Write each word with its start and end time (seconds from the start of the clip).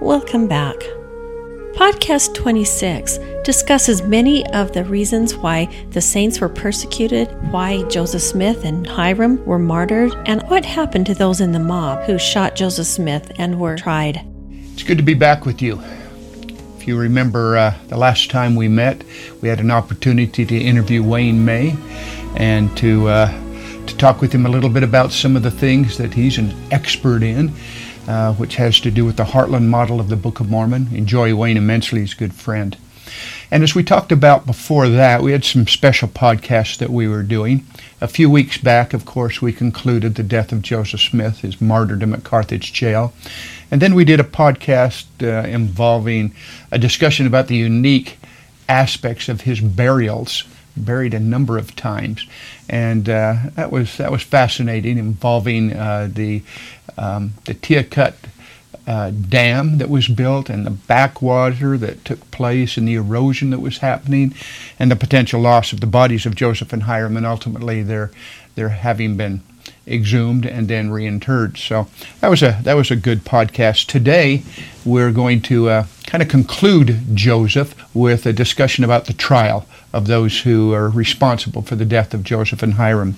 Welcome 0.00 0.48
back. 0.48 0.76
Podcast 1.76 2.34
26 2.34 3.18
discusses 3.44 4.02
many 4.02 4.44
of 4.52 4.72
the 4.72 4.84
reasons 4.84 5.36
why 5.36 5.66
the 5.90 6.00
saints 6.00 6.40
were 6.40 6.48
persecuted, 6.48 7.28
why 7.52 7.84
Joseph 7.84 8.22
Smith 8.22 8.64
and 8.64 8.84
Hyrum 8.86 9.44
were 9.46 9.58
martyred, 9.58 10.12
and 10.26 10.42
what 10.50 10.64
happened 10.64 11.06
to 11.06 11.14
those 11.14 11.40
in 11.40 11.52
the 11.52 11.60
mob 11.60 12.02
who 12.04 12.18
shot 12.18 12.56
Joseph 12.56 12.88
Smith 12.88 13.30
and 13.38 13.60
were 13.60 13.76
tried. 13.76 14.20
It's 14.72 14.82
good 14.82 14.98
to 14.98 15.04
be 15.04 15.14
back 15.14 15.46
with 15.46 15.62
you. 15.62 15.80
If 16.76 16.88
you 16.88 16.98
remember 16.98 17.56
uh, 17.56 17.74
the 17.86 17.96
last 17.96 18.30
time 18.30 18.56
we 18.56 18.66
met, 18.66 19.04
we 19.40 19.48
had 19.48 19.60
an 19.60 19.70
opportunity 19.70 20.44
to 20.44 20.58
interview 20.58 21.04
Wayne 21.04 21.44
May 21.44 21.76
and 22.36 22.76
to 22.78 23.08
uh, 23.08 23.86
to 23.86 23.96
talk 23.96 24.20
with 24.20 24.32
him 24.32 24.44
a 24.44 24.48
little 24.48 24.70
bit 24.70 24.82
about 24.82 25.12
some 25.12 25.36
of 25.36 25.42
the 25.42 25.50
things 25.50 25.98
that 25.98 26.14
he's 26.14 26.38
an 26.38 26.52
expert 26.72 27.22
in 27.22 27.52
uh, 28.08 28.34
which 28.34 28.56
has 28.56 28.80
to 28.80 28.90
do 28.90 29.04
with 29.04 29.16
the 29.16 29.24
Heartland 29.24 29.68
model 29.68 30.00
of 30.00 30.08
the 30.08 30.16
Book 30.16 30.40
of 30.40 30.50
Mormon. 30.50 30.88
Enjoy 30.92 31.34
Wayne 31.34 31.56
immensely, 31.56 32.00
he's 32.00 32.14
a 32.14 32.16
good 32.16 32.34
friend. 32.34 32.76
And 33.50 33.62
as 33.62 33.74
we 33.74 33.84
talked 33.84 34.12
about 34.12 34.46
before 34.46 34.88
that, 34.88 35.22
we 35.22 35.32
had 35.32 35.44
some 35.44 35.66
special 35.66 36.08
podcasts 36.08 36.78
that 36.78 36.90
we 36.90 37.06
were 37.06 37.22
doing. 37.22 37.64
A 38.00 38.08
few 38.08 38.28
weeks 38.28 38.58
back, 38.58 38.92
of 38.92 39.04
course, 39.04 39.40
we 39.40 39.52
concluded 39.52 40.14
the 40.14 40.22
death 40.22 40.52
of 40.52 40.62
Joseph 40.62 41.00
Smith, 41.00 41.40
his 41.40 41.60
martyrdom 41.60 42.12
at 42.14 42.24
Carthage 42.24 42.72
jail. 42.72 43.12
And 43.70 43.80
then 43.80 43.94
we 43.94 44.04
did 44.04 44.20
a 44.20 44.24
podcast 44.24 45.06
uh, 45.22 45.46
involving 45.48 46.34
a 46.70 46.78
discussion 46.78 47.26
about 47.26 47.46
the 47.46 47.56
unique 47.56 48.18
aspects 48.68 49.28
of 49.28 49.42
his 49.42 49.60
burials, 49.60 50.44
buried 50.76 51.14
a 51.14 51.20
number 51.20 51.56
of 51.56 51.76
times. 51.76 52.26
And 52.68 53.08
uh, 53.08 53.36
that 53.54 53.70
was 53.70 53.96
that 53.98 54.10
was 54.10 54.22
fascinating, 54.22 54.98
involving 54.98 55.72
uh, 55.72 56.08
the 56.12 56.42
um, 56.96 57.34
the 57.44 57.54
Keokuk 57.54 58.14
uh, 58.86 59.10
dam 59.10 59.78
that 59.78 59.88
was 59.88 60.08
built 60.08 60.50
and 60.50 60.66
the 60.66 60.70
backwater 60.70 61.78
that 61.78 62.04
took 62.04 62.30
place 62.30 62.76
and 62.76 62.86
the 62.86 62.94
erosion 62.94 63.50
that 63.50 63.60
was 63.60 63.78
happening 63.78 64.34
and 64.78 64.90
the 64.90 64.96
potential 64.96 65.40
loss 65.40 65.72
of 65.72 65.80
the 65.80 65.86
bodies 65.86 66.26
of 66.26 66.34
Joseph 66.34 66.72
and 66.72 66.82
Hyrum 66.82 67.16
and 67.16 67.26
ultimately 67.26 67.82
their 67.82 68.10
their 68.56 68.68
having 68.68 69.16
been 69.16 69.42
exhumed 69.86 70.46
and 70.46 70.68
then 70.68 70.90
reinterred. 70.90 71.56
So 71.56 71.88
that 72.20 72.28
was 72.28 72.42
a 72.42 72.58
that 72.62 72.74
was 72.74 72.90
a 72.90 72.96
good 72.96 73.24
podcast. 73.24 73.86
Today 73.86 74.42
we're 74.84 75.12
going 75.12 75.40
to 75.42 75.68
uh, 75.68 75.86
kind 76.06 76.22
of 76.22 76.28
conclude 76.28 76.98
Joseph 77.14 77.74
with 77.94 78.26
a 78.26 78.32
discussion 78.32 78.84
about 78.84 79.06
the 79.06 79.12
trial 79.12 79.66
of 79.92 80.06
those 80.06 80.40
who 80.40 80.72
are 80.72 80.88
responsible 80.88 81.62
for 81.62 81.76
the 81.76 81.84
death 81.84 82.12
of 82.12 82.24
Joseph 82.24 82.62
and 82.62 82.74
Hyrum. 82.74 83.14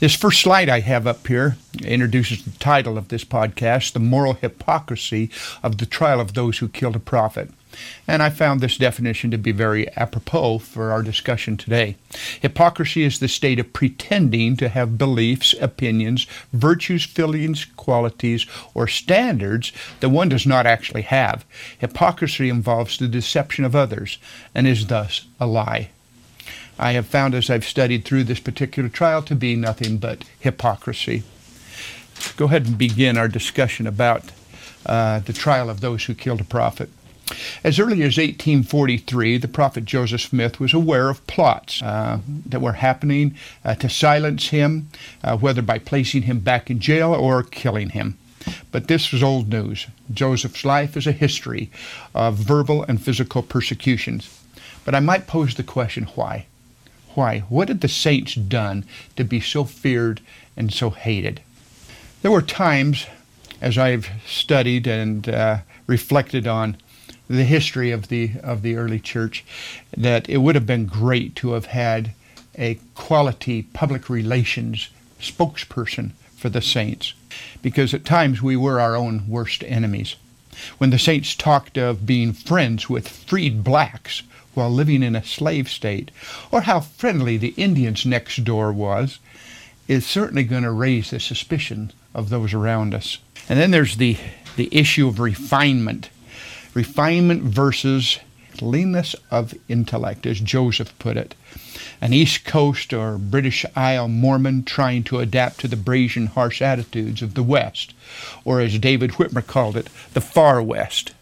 This 0.00 0.14
first 0.14 0.40
slide 0.40 0.68
I 0.68 0.80
have 0.80 1.06
up 1.06 1.26
here 1.26 1.56
introduces 1.82 2.44
the 2.44 2.50
title 2.58 2.98
of 2.98 3.08
this 3.08 3.24
podcast, 3.24 3.92
The 3.92 4.00
Moral 4.00 4.34
Hypocrisy 4.34 5.30
of 5.62 5.78
the 5.78 5.86
Trial 5.86 6.20
of 6.20 6.34
Those 6.34 6.58
Who 6.58 6.68
Killed 6.68 6.96
a 6.96 7.00
Prophet. 7.00 7.50
And 8.06 8.22
I 8.22 8.30
found 8.30 8.60
this 8.60 8.76
definition 8.76 9.30
to 9.30 9.38
be 9.38 9.52
very 9.52 9.88
apropos 9.96 10.58
for 10.58 10.92
our 10.92 11.02
discussion 11.02 11.56
today. 11.56 11.96
Hypocrisy 12.40 13.02
is 13.02 13.18
the 13.18 13.28
state 13.28 13.58
of 13.58 13.72
pretending 13.72 14.56
to 14.58 14.68
have 14.68 14.98
beliefs, 14.98 15.54
opinions, 15.60 16.26
virtues, 16.52 17.04
feelings, 17.04 17.64
qualities, 17.64 18.46
or 18.74 18.86
standards 18.86 19.72
that 20.00 20.10
one 20.10 20.28
does 20.28 20.46
not 20.46 20.66
actually 20.66 21.02
have. 21.02 21.44
Hypocrisy 21.78 22.48
involves 22.48 22.98
the 22.98 23.08
deception 23.08 23.64
of 23.64 23.74
others 23.74 24.18
and 24.54 24.66
is 24.66 24.86
thus 24.86 25.26
a 25.40 25.46
lie. 25.46 25.90
I 26.78 26.92
have 26.92 27.06
found 27.06 27.34
as 27.34 27.50
I've 27.50 27.64
studied 27.64 28.04
through 28.04 28.24
this 28.24 28.40
particular 28.40 28.88
trial 28.88 29.22
to 29.22 29.34
be 29.34 29.56
nothing 29.56 29.98
but 29.98 30.24
hypocrisy. 30.40 31.22
Go 32.36 32.46
ahead 32.46 32.66
and 32.66 32.78
begin 32.78 33.16
our 33.16 33.28
discussion 33.28 33.86
about 33.86 34.24
uh, 34.86 35.20
the 35.20 35.32
trial 35.32 35.70
of 35.70 35.80
those 35.80 36.04
who 36.04 36.14
killed 36.14 36.40
a 36.40 36.44
prophet. 36.44 36.90
As 37.62 37.78
early 37.78 38.02
as 38.02 38.18
1843, 38.18 39.38
the 39.38 39.48
prophet 39.48 39.84
Joseph 39.84 40.20
Smith 40.20 40.60
was 40.60 40.74
aware 40.74 41.08
of 41.08 41.26
plots 41.26 41.80
uh, 41.82 42.18
that 42.46 42.60
were 42.60 42.74
happening 42.74 43.34
uh, 43.64 43.74
to 43.76 43.88
silence 43.88 44.48
him, 44.48 44.90
uh, 45.22 45.36
whether 45.36 45.62
by 45.62 45.78
placing 45.78 46.22
him 46.22 46.40
back 46.40 46.70
in 46.70 46.80
jail 46.80 47.14
or 47.14 47.42
killing 47.42 47.90
him. 47.90 48.18
But 48.70 48.88
this 48.88 49.10
was 49.10 49.22
old 49.22 49.48
news. 49.48 49.86
Joseph's 50.12 50.66
life 50.66 50.98
is 50.98 51.06
a 51.06 51.12
history 51.12 51.70
of 52.14 52.36
verbal 52.36 52.82
and 52.82 53.02
physical 53.02 53.42
persecutions. 53.42 54.28
But 54.84 54.94
I 54.94 55.00
might 55.00 55.26
pose 55.26 55.54
the 55.54 55.62
question 55.62 56.04
why? 56.14 56.46
Why? 57.14 57.40
What 57.48 57.68
had 57.68 57.80
the 57.80 57.88
saints 57.88 58.34
done 58.34 58.84
to 59.16 59.24
be 59.24 59.40
so 59.40 59.64
feared 59.64 60.20
and 60.56 60.72
so 60.72 60.90
hated? 60.90 61.40
There 62.22 62.30
were 62.30 62.42
times, 62.42 63.06
as 63.60 63.78
I've 63.78 64.10
studied 64.26 64.86
and 64.86 65.28
uh, 65.28 65.58
reflected 65.86 66.46
on 66.46 66.76
the 67.28 67.44
history 67.44 67.90
of 67.90 68.08
the 68.08 68.32
of 68.42 68.62
the 68.62 68.76
early 68.76 69.00
church, 69.00 69.44
that 69.96 70.28
it 70.28 70.38
would 70.38 70.54
have 70.54 70.66
been 70.66 70.86
great 70.86 71.36
to 71.36 71.52
have 71.52 71.66
had 71.66 72.12
a 72.56 72.78
quality 72.94 73.62
public 73.62 74.08
relations 74.08 74.88
spokesperson 75.20 76.12
for 76.36 76.48
the 76.48 76.60
saints, 76.60 77.14
because 77.62 77.94
at 77.94 78.04
times 78.04 78.42
we 78.42 78.56
were 78.56 78.80
our 78.80 78.96
own 78.96 79.24
worst 79.28 79.64
enemies. 79.64 80.16
When 80.78 80.90
the 80.90 80.98
saints 80.98 81.34
talked 81.34 81.78
of 81.78 82.06
being 82.06 82.32
friends 82.32 82.88
with 82.90 83.08
freed 83.08 83.64
blacks 83.64 84.22
while 84.54 84.70
living 84.70 85.02
in 85.02 85.14
a 85.14 85.24
slave 85.24 85.68
state, 85.68 86.10
or 86.50 86.62
how 86.62 86.80
friendly 86.80 87.36
the 87.36 87.54
Indians 87.56 88.06
next 88.06 88.42
door 88.44 88.72
was, 88.72 89.18
is 89.86 90.06
certainly 90.06 90.44
going 90.44 90.62
to 90.62 90.70
raise 90.70 91.10
the 91.10 91.20
suspicion 91.20 91.92
of 92.14 92.30
those 92.30 92.54
around 92.54 92.94
us. 92.94 93.18
And 93.48 93.58
then 93.58 93.70
there's 93.70 93.96
the, 93.96 94.16
the 94.56 94.68
issue 94.72 95.08
of 95.08 95.20
refinement. 95.20 96.08
Refinement 96.72 97.42
versus 97.42 98.18
leanness 98.62 99.14
of 99.30 99.54
intellect, 99.68 100.26
as 100.26 100.40
Joseph 100.40 100.96
put 100.98 101.16
it. 101.16 101.34
An 102.00 102.12
East 102.12 102.44
Coast 102.44 102.92
or 102.92 103.18
British 103.18 103.64
Isle 103.76 104.08
Mormon 104.08 104.64
trying 104.64 105.04
to 105.04 105.18
adapt 105.18 105.60
to 105.60 105.68
the 105.68 105.76
brazen, 105.76 106.26
harsh 106.26 106.62
attitudes 106.62 107.22
of 107.22 107.34
the 107.34 107.42
West, 107.42 107.94
or 108.44 108.60
as 108.60 108.78
David 108.78 109.12
Whitmer 109.12 109.46
called 109.46 109.76
it, 109.76 109.88
the 110.12 110.20
Far 110.20 110.62
West. 110.62 111.12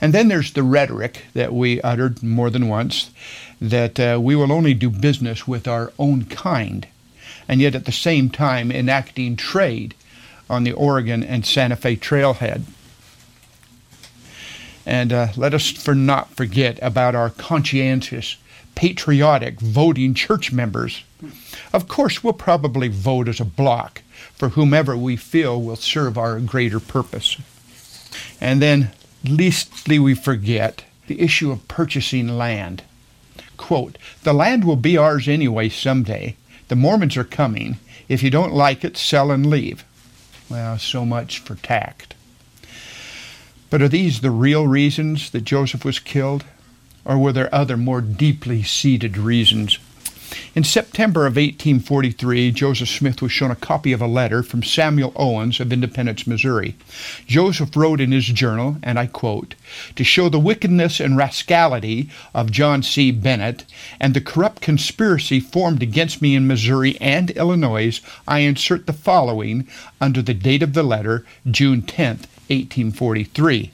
And 0.00 0.14
then 0.14 0.28
there's 0.28 0.52
the 0.52 0.62
rhetoric 0.62 1.24
that 1.34 1.52
we 1.52 1.80
uttered 1.82 2.22
more 2.22 2.50
than 2.50 2.68
once 2.68 3.10
that 3.60 3.98
uh, 3.98 4.18
we 4.20 4.36
will 4.36 4.52
only 4.52 4.74
do 4.74 4.90
business 4.90 5.48
with 5.48 5.66
our 5.66 5.92
own 5.98 6.24
kind, 6.24 6.86
and 7.48 7.60
yet 7.60 7.74
at 7.74 7.84
the 7.84 7.92
same 7.92 8.30
time 8.30 8.70
enacting 8.70 9.36
trade 9.36 9.94
on 10.48 10.64
the 10.64 10.72
Oregon 10.72 11.22
and 11.22 11.44
Santa 11.44 11.76
Fe 11.76 11.96
trailhead. 11.96 12.62
And 14.86 15.12
uh, 15.12 15.28
let 15.36 15.52
us 15.52 15.70
for 15.70 15.94
not 15.94 16.30
forget 16.30 16.78
about 16.80 17.14
our 17.14 17.30
conscientious, 17.30 18.36
patriotic 18.74 19.60
voting 19.60 20.14
church 20.14 20.52
members. 20.52 21.02
Of 21.72 21.88
course, 21.88 22.22
we'll 22.22 22.32
probably 22.32 22.88
vote 22.88 23.28
as 23.28 23.40
a 23.40 23.44
block 23.44 24.02
for 24.34 24.50
whomever 24.50 24.96
we 24.96 25.16
feel 25.16 25.60
will 25.60 25.76
serve 25.76 26.16
our 26.16 26.38
greater 26.40 26.80
purpose. 26.80 27.36
And 28.40 28.62
then 28.62 28.92
leastly 29.24 29.98
we 29.98 30.14
forget 30.14 30.84
the 31.06 31.20
issue 31.20 31.50
of 31.50 31.66
purchasing 31.68 32.28
land. 32.28 32.82
Quote, 33.56 33.98
the 34.22 34.32
land 34.32 34.64
will 34.64 34.76
be 34.76 34.96
ours 34.96 35.28
anyway 35.28 35.68
someday. 35.68 36.36
The 36.68 36.76
Mormons 36.76 37.16
are 37.16 37.24
coming. 37.24 37.78
If 38.08 38.22
you 38.22 38.30
don't 38.30 38.52
like 38.52 38.84
it, 38.84 38.96
sell 38.96 39.30
and 39.30 39.46
leave. 39.46 39.84
Well, 40.48 40.78
so 40.78 41.04
much 41.04 41.40
for 41.40 41.56
tact. 41.56 42.14
But 43.70 43.82
are 43.82 43.88
these 43.88 44.20
the 44.20 44.30
real 44.30 44.66
reasons 44.66 45.30
that 45.30 45.44
Joseph 45.44 45.84
was 45.84 45.98
killed? 45.98 46.44
Or 47.04 47.18
were 47.18 47.32
there 47.32 47.54
other 47.54 47.76
more 47.76 48.00
deeply 48.00 48.62
seated 48.62 49.16
reasons? 49.16 49.78
In 50.54 50.64
September 50.64 51.20
of 51.26 51.36
1843, 51.36 52.50
Joseph 52.50 52.88
Smith 52.88 53.22
was 53.22 53.32
shown 53.32 53.50
a 53.50 53.56
copy 53.56 53.92
of 53.92 54.02
a 54.02 54.06
letter 54.06 54.42
from 54.42 54.62
Samuel 54.62 55.12
Owens 55.16 55.60
of 55.60 55.72
Independence, 55.72 56.26
Missouri. 56.26 56.76
Joseph 57.26 57.76
wrote 57.76 58.00
in 58.00 58.12
his 58.12 58.26
journal, 58.26 58.76
and 58.82 58.98
I 58.98 59.06
quote, 59.06 59.54
To 59.96 60.04
show 60.04 60.28
the 60.28 60.38
wickedness 60.38 61.00
and 61.00 61.16
rascality 61.16 62.10
of 62.34 62.50
John 62.50 62.82
C. 62.82 63.10
Bennett 63.10 63.64
and 64.00 64.14
the 64.14 64.20
corrupt 64.20 64.60
conspiracy 64.60 65.40
formed 65.40 65.82
against 65.82 66.20
me 66.20 66.34
in 66.34 66.46
Missouri 66.46 66.98
and 67.00 67.30
Illinois, 67.30 68.00
I 68.26 68.40
insert 68.40 68.86
the 68.86 68.92
following 68.92 69.66
under 70.00 70.20
the 70.20 70.34
date 70.34 70.62
of 70.62 70.74
the 70.74 70.82
letter, 70.82 71.24
June 71.50 71.82
10, 71.82 72.08
1843. 72.48 73.72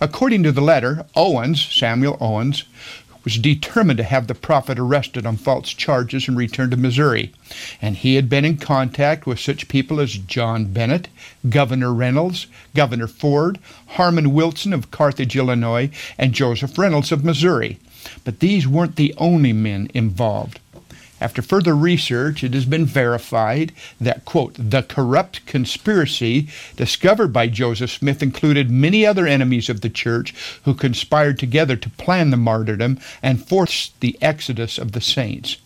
According 0.00 0.42
to 0.42 0.52
the 0.52 0.60
letter, 0.60 1.06
Owens, 1.14 1.64
Samuel 1.64 2.16
Owens, 2.20 2.64
was 3.28 3.36
determined 3.36 3.98
to 3.98 4.04
have 4.04 4.26
the 4.26 4.34
prophet 4.34 4.78
arrested 4.78 5.26
on 5.26 5.36
false 5.36 5.74
charges 5.74 6.28
and 6.28 6.36
returned 6.38 6.70
to 6.70 6.78
Missouri. 6.78 7.30
And 7.82 7.94
he 7.94 8.14
had 8.14 8.30
been 8.30 8.46
in 8.46 8.56
contact 8.56 9.26
with 9.26 9.38
such 9.38 9.68
people 9.68 10.00
as 10.00 10.16
John 10.16 10.72
Bennett, 10.72 11.08
Governor 11.46 11.92
Reynolds, 11.92 12.46
Governor 12.74 13.06
Ford, 13.06 13.58
Harmon 13.88 14.32
Wilson 14.32 14.72
of 14.72 14.90
Carthage, 14.90 15.36
Illinois, 15.36 15.90
and 16.16 16.32
Joseph 16.32 16.78
Reynolds 16.78 17.12
of 17.12 17.22
Missouri. 17.22 17.78
But 18.24 18.40
these 18.40 18.66
weren't 18.66 18.96
the 18.96 19.12
only 19.18 19.52
men 19.52 19.90
involved. 19.92 20.58
After 21.20 21.42
further 21.42 21.74
research, 21.74 22.44
it 22.44 22.54
has 22.54 22.64
been 22.64 22.86
verified 22.86 23.72
that, 24.00 24.24
quote, 24.24 24.54
the 24.56 24.82
corrupt 24.82 25.44
conspiracy 25.46 26.46
discovered 26.76 27.32
by 27.32 27.48
Joseph 27.48 27.90
Smith 27.90 28.22
included 28.22 28.70
many 28.70 29.04
other 29.04 29.26
enemies 29.26 29.68
of 29.68 29.80
the 29.80 29.90
church 29.90 30.32
who 30.64 30.74
conspired 30.74 31.38
together 31.38 31.74
to 31.74 31.90
plan 31.90 32.30
the 32.30 32.36
martyrdom 32.36 33.00
and 33.20 33.44
force 33.44 33.90
the 33.98 34.16
exodus 34.22 34.78
of 34.78 34.92
the 34.92 35.00
saints. 35.00 35.56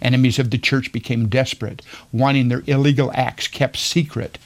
Enemies 0.00 0.38
of 0.38 0.50
the 0.50 0.58
church 0.58 0.92
became 0.92 1.28
desperate, 1.28 1.82
wanting 2.10 2.48
their 2.48 2.62
illegal 2.66 3.10
acts 3.14 3.48
kept 3.48 3.76
secret, 3.76 4.38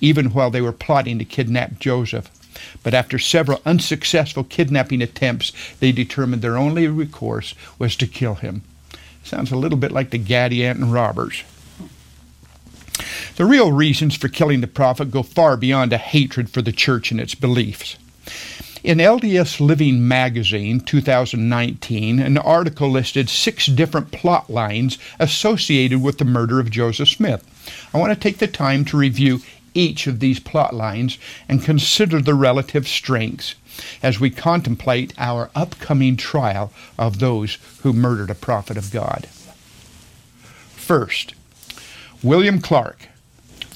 even 0.00 0.32
while 0.32 0.50
they 0.50 0.62
were 0.62 0.72
plotting 0.72 1.18
to 1.18 1.24
kidnap 1.24 1.78
Joseph. 1.78 2.30
But 2.82 2.94
after 2.94 3.18
several 3.18 3.60
unsuccessful 3.66 4.44
kidnapping 4.44 5.02
attempts, 5.02 5.52
they 5.80 5.92
determined 5.92 6.40
their 6.40 6.56
only 6.56 6.86
recourse 6.88 7.54
was 7.78 7.96
to 7.96 8.06
kill 8.06 8.36
him. 8.36 8.62
Sounds 9.24 9.50
a 9.50 9.56
little 9.56 9.78
bit 9.78 9.90
like 9.90 10.10
the 10.10 10.18
Gadianton 10.18 10.92
robbers. 10.92 11.42
The 13.36 13.46
real 13.46 13.72
reasons 13.72 14.14
for 14.14 14.28
killing 14.28 14.60
the 14.60 14.68
prophet 14.68 15.10
go 15.10 15.24
far 15.24 15.56
beyond 15.56 15.92
a 15.92 15.98
hatred 15.98 16.50
for 16.50 16.62
the 16.62 16.70
church 16.70 17.10
and 17.10 17.18
its 17.18 17.34
beliefs. 17.34 17.96
In 18.84 18.98
LDS 18.98 19.60
Living 19.60 20.06
magazine 20.06 20.78
2019, 20.78 22.20
an 22.20 22.36
article 22.36 22.90
listed 22.90 23.30
six 23.30 23.66
different 23.66 24.12
plot 24.12 24.50
lines 24.50 24.98
associated 25.18 26.02
with 26.02 26.18
the 26.18 26.26
murder 26.26 26.60
of 26.60 26.70
Joseph 26.70 27.08
Smith. 27.08 27.42
I 27.94 27.98
want 27.98 28.12
to 28.12 28.20
take 28.20 28.38
the 28.38 28.46
time 28.46 28.84
to 28.84 28.98
review 28.98 29.40
each 29.72 30.06
of 30.06 30.20
these 30.20 30.38
plot 30.38 30.74
lines 30.74 31.18
and 31.48 31.64
consider 31.64 32.20
the 32.20 32.34
relative 32.34 32.86
strengths 32.86 33.54
as 34.02 34.20
we 34.20 34.30
contemplate 34.30 35.12
our 35.18 35.50
upcoming 35.54 36.16
trial 36.16 36.72
of 36.98 37.18
those 37.18 37.58
who 37.82 37.92
murdered 37.92 38.30
a 38.30 38.34
prophet 38.34 38.76
of 38.76 38.90
God. 38.90 39.26
First, 40.74 41.34
William 42.22 42.60
Clark, 42.60 43.08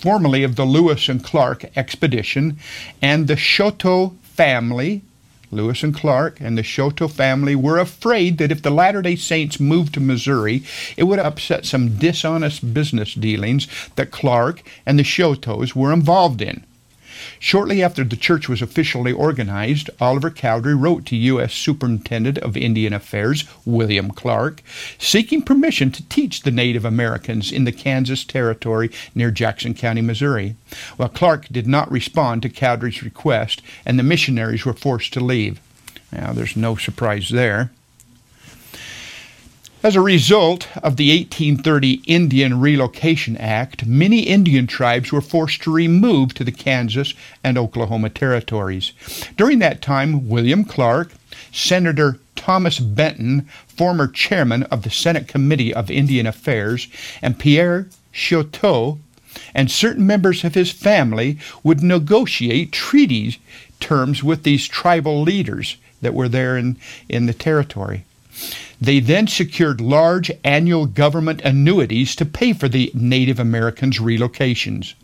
formerly 0.00 0.42
of 0.42 0.56
the 0.56 0.64
Lewis 0.64 1.08
and 1.08 1.24
Clark 1.24 1.64
expedition, 1.76 2.58
and 3.02 3.26
the 3.26 3.36
Chouteau 3.36 4.14
family, 4.22 5.02
Lewis 5.50 5.82
and 5.82 5.94
Clark 5.94 6.40
and 6.40 6.56
the 6.56 6.62
Chouteau 6.62 7.08
family, 7.08 7.54
were 7.56 7.78
afraid 7.78 8.38
that 8.38 8.52
if 8.52 8.62
the 8.62 8.70
Latter 8.70 9.02
day 9.02 9.16
Saints 9.16 9.58
moved 9.58 9.94
to 9.94 10.00
Missouri, 10.00 10.62
it 10.96 11.04
would 11.04 11.18
upset 11.18 11.64
some 11.64 11.96
dishonest 11.96 12.74
business 12.74 13.14
dealings 13.14 13.66
that 13.96 14.10
Clark 14.10 14.62
and 14.84 14.98
the 14.98 15.02
Chouteaus 15.02 15.74
were 15.74 15.92
involved 15.92 16.42
in. 16.42 16.64
Shortly 17.38 17.82
after 17.82 18.04
the 18.04 18.16
church 18.16 18.48
was 18.48 18.62
officially 18.62 19.12
organized, 19.12 19.90
Oliver 20.00 20.30
Cowdery 20.30 20.74
wrote 20.74 21.06
to 21.06 21.16
U.S. 21.16 21.52
Superintendent 21.52 22.38
of 22.38 22.56
Indian 22.56 22.92
Affairs, 22.92 23.44
William 23.64 24.10
Clark, 24.10 24.62
seeking 24.98 25.42
permission 25.42 25.90
to 25.92 26.08
teach 26.08 26.42
the 26.42 26.50
Native 26.50 26.84
Americans 26.84 27.52
in 27.52 27.64
the 27.64 27.72
Kansas 27.72 28.24
Territory 28.24 28.90
near 29.14 29.30
Jackson 29.30 29.74
County, 29.74 30.00
Missouri. 30.00 30.56
Well, 30.96 31.08
Clark 31.08 31.48
did 31.48 31.66
not 31.66 31.90
respond 31.90 32.42
to 32.42 32.48
Cowdery's 32.48 33.02
request, 33.02 33.62
and 33.84 33.98
the 33.98 34.02
missionaries 34.02 34.64
were 34.64 34.72
forced 34.72 35.12
to 35.14 35.20
leave. 35.20 35.60
Now, 36.12 36.32
there's 36.32 36.56
no 36.56 36.76
surprise 36.76 37.28
there. 37.30 37.70
As 39.80 39.94
a 39.94 40.00
result 40.00 40.66
of 40.82 40.96
the 40.96 41.16
1830 41.16 42.02
Indian 42.08 42.58
Relocation 42.58 43.36
Act, 43.36 43.86
many 43.86 44.22
Indian 44.22 44.66
tribes 44.66 45.12
were 45.12 45.20
forced 45.20 45.62
to 45.62 45.72
remove 45.72 46.34
to 46.34 46.42
the 46.42 46.50
Kansas 46.50 47.14
and 47.44 47.56
Oklahoma 47.56 48.10
territories. 48.10 48.92
During 49.36 49.60
that 49.60 49.80
time, 49.80 50.28
William 50.28 50.64
Clark, 50.64 51.12
Senator 51.52 52.18
Thomas 52.34 52.80
Benton, 52.80 53.42
former 53.68 54.08
chairman 54.08 54.64
of 54.64 54.82
the 54.82 54.90
Senate 54.90 55.28
Committee 55.28 55.72
of 55.72 55.92
Indian 55.92 56.26
Affairs, 56.26 56.88
and 57.22 57.38
Pierre 57.38 57.86
Chouteau, 58.12 58.98
and 59.54 59.70
certain 59.70 60.04
members 60.04 60.42
of 60.42 60.54
his 60.54 60.72
family 60.72 61.38
would 61.62 61.84
negotiate 61.84 62.72
treaty 62.72 63.38
terms 63.78 64.24
with 64.24 64.42
these 64.42 64.66
tribal 64.66 65.22
leaders 65.22 65.76
that 66.02 66.14
were 66.14 66.28
there 66.28 66.56
in, 66.56 66.76
in 67.08 67.26
the 67.26 67.32
territory. 67.32 68.04
They 68.80 69.00
then 69.00 69.26
secured 69.26 69.80
large 69.80 70.30
annual 70.44 70.86
government 70.86 71.40
annuities 71.42 72.14
to 72.16 72.24
pay 72.24 72.52
for 72.52 72.68
the 72.68 72.92
Native 72.94 73.40
Americans' 73.40 73.98
relocations. 73.98 74.94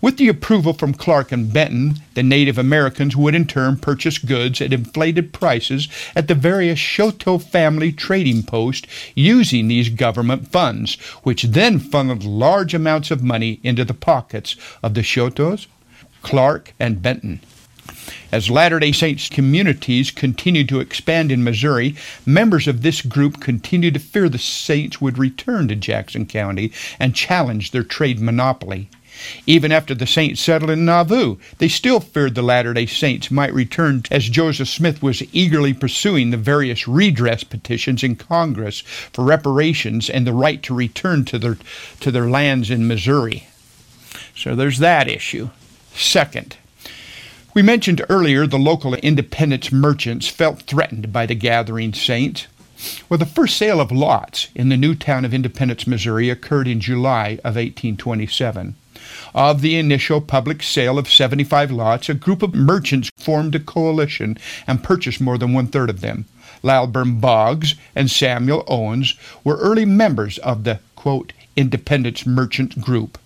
With 0.00 0.16
the 0.16 0.28
approval 0.28 0.72
from 0.72 0.94
Clark 0.94 1.32
and 1.32 1.52
Benton, 1.52 2.00
the 2.14 2.22
Native 2.22 2.56
Americans 2.56 3.14
would 3.14 3.34
in 3.34 3.46
turn 3.46 3.76
purchase 3.76 4.16
goods 4.16 4.62
at 4.62 4.72
inflated 4.72 5.34
prices 5.34 5.86
at 6.16 6.28
the 6.28 6.34
various 6.34 6.78
Chouteau 6.78 7.38
family 7.38 7.92
trading 7.92 8.42
posts 8.42 8.88
using 9.14 9.68
these 9.68 9.90
government 9.90 10.48
funds, 10.48 10.94
which 11.24 11.42
then 11.42 11.78
funneled 11.78 12.24
large 12.24 12.72
amounts 12.72 13.10
of 13.10 13.22
money 13.22 13.60
into 13.62 13.84
the 13.84 13.92
pockets 13.92 14.56
of 14.82 14.94
the 14.94 15.02
Chouteaus, 15.02 15.66
Clark, 16.22 16.72
and 16.80 17.02
Benton. 17.02 17.40
As 18.32 18.50
Latter 18.50 18.78
day 18.78 18.92
Saints 18.92 19.28
communities 19.28 20.10
continued 20.10 20.68
to 20.68 20.80
expand 20.80 21.30
in 21.30 21.44
Missouri, 21.44 21.94
members 22.24 22.68
of 22.68 22.82
this 22.82 23.02
group 23.02 23.40
continued 23.40 23.94
to 23.94 24.00
fear 24.00 24.28
the 24.28 24.38
Saints 24.38 25.00
would 25.00 25.18
return 25.18 25.68
to 25.68 25.76
Jackson 25.76 26.26
County 26.26 26.72
and 26.98 27.14
challenge 27.14 27.70
their 27.70 27.84
trade 27.84 28.20
monopoly. 28.20 28.88
Even 29.46 29.70
after 29.70 29.94
the 29.94 30.06
Saints 30.06 30.40
settled 30.40 30.70
in 30.70 30.84
Nauvoo, 30.84 31.36
they 31.58 31.68
still 31.68 32.00
feared 32.00 32.34
the 32.34 32.42
Latter 32.42 32.72
day 32.72 32.86
Saints 32.86 33.30
might 33.30 33.52
return 33.52 34.02
as 34.10 34.28
Joseph 34.28 34.68
Smith 34.68 35.02
was 35.02 35.22
eagerly 35.34 35.74
pursuing 35.74 36.30
the 36.30 36.36
various 36.36 36.88
redress 36.88 37.44
petitions 37.44 38.02
in 38.02 38.16
Congress 38.16 38.80
for 38.80 39.24
reparations 39.24 40.08
and 40.08 40.26
the 40.26 40.32
right 40.32 40.62
to 40.62 40.74
return 40.74 41.24
to 41.26 41.38
their, 41.38 41.58
to 42.00 42.10
their 42.10 42.30
lands 42.30 42.70
in 42.70 42.88
Missouri. 42.88 43.46
So 44.34 44.56
there's 44.56 44.78
that 44.78 45.08
issue. 45.08 45.50
Second, 45.92 46.56
we 47.52 47.62
mentioned 47.62 48.04
earlier 48.08 48.46
the 48.46 48.58
local 48.58 48.94
independence 48.94 49.72
merchants 49.72 50.28
felt 50.28 50.62
threatened 50.62 51.12
by 51.12 51.26
the 51.26 51.34
gathering 51.34 51.92
saints. 51.92 52.46
Well, 53.08 53.18
the 53.18 53.26
first 53.26 53.56
sale 53.56 53.80
of 53.80 53.90
lots 53.90 54.48
in 54.54 54.68
the 54.68 54.76
new 54.76 54.94
town 54.94 55.24
of 55.24 55.34
Independence, 55.34 55.86
Missouri 55.86 56.30
occurred 56.30 56.68
in 56.68 56.80
July 56.80 57.40
of 57.44 57.56
1827. 57.56 58.76
Of 59.34 59.60
the 59.60 59.76
initial 59.76 60.20
public 60.20 60.62
sale 60.62 60.98
of 60.98 61.08
75 61.08 61.70
lots, 61.72 62.08
a 62.08 62.14
group 62.14 62.42
of 62.42 62.54
merchants 62.54 63.10
formed 63.18 63.54
a 63.54 63.60
coalition 63.60 64.38
and 64.66 64.84
purchased 64.84 65.20
more 65.20 65.36
than 65.36 65.52
one 65.52 65.66
third 65.66 65.90
of 65.90 66.00
them. 66.00 66.26
Lilburn 66.62 67.20
Boggs 67.20 67.74
and 67.96 68.10
Samuel 68.10 68.64
Owens 68.68 69.14
were 69.42 69.56
early 69.56 69.84
members 69.84 70.38
of 70.38 70.64
the, 70.64 70.80
quote, 70.94 71.32
Independence 71.56 72.26
Merchant 72.26 72.80
Group 72.80 73.18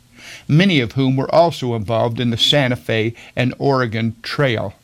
many 0.48 0.80
of 0.80 0.92
whom 0.92 1.16
were 1.16 1.32
also 1.34 1.74
involved 1.74 2.20
in 2.20 2.30
the 2.30 2.36
Santa 2.36 2.76
Fe 2.76 3.14
and 3.36 3.54
Oregon 3.58 4.16
Trail. 4.22 4.74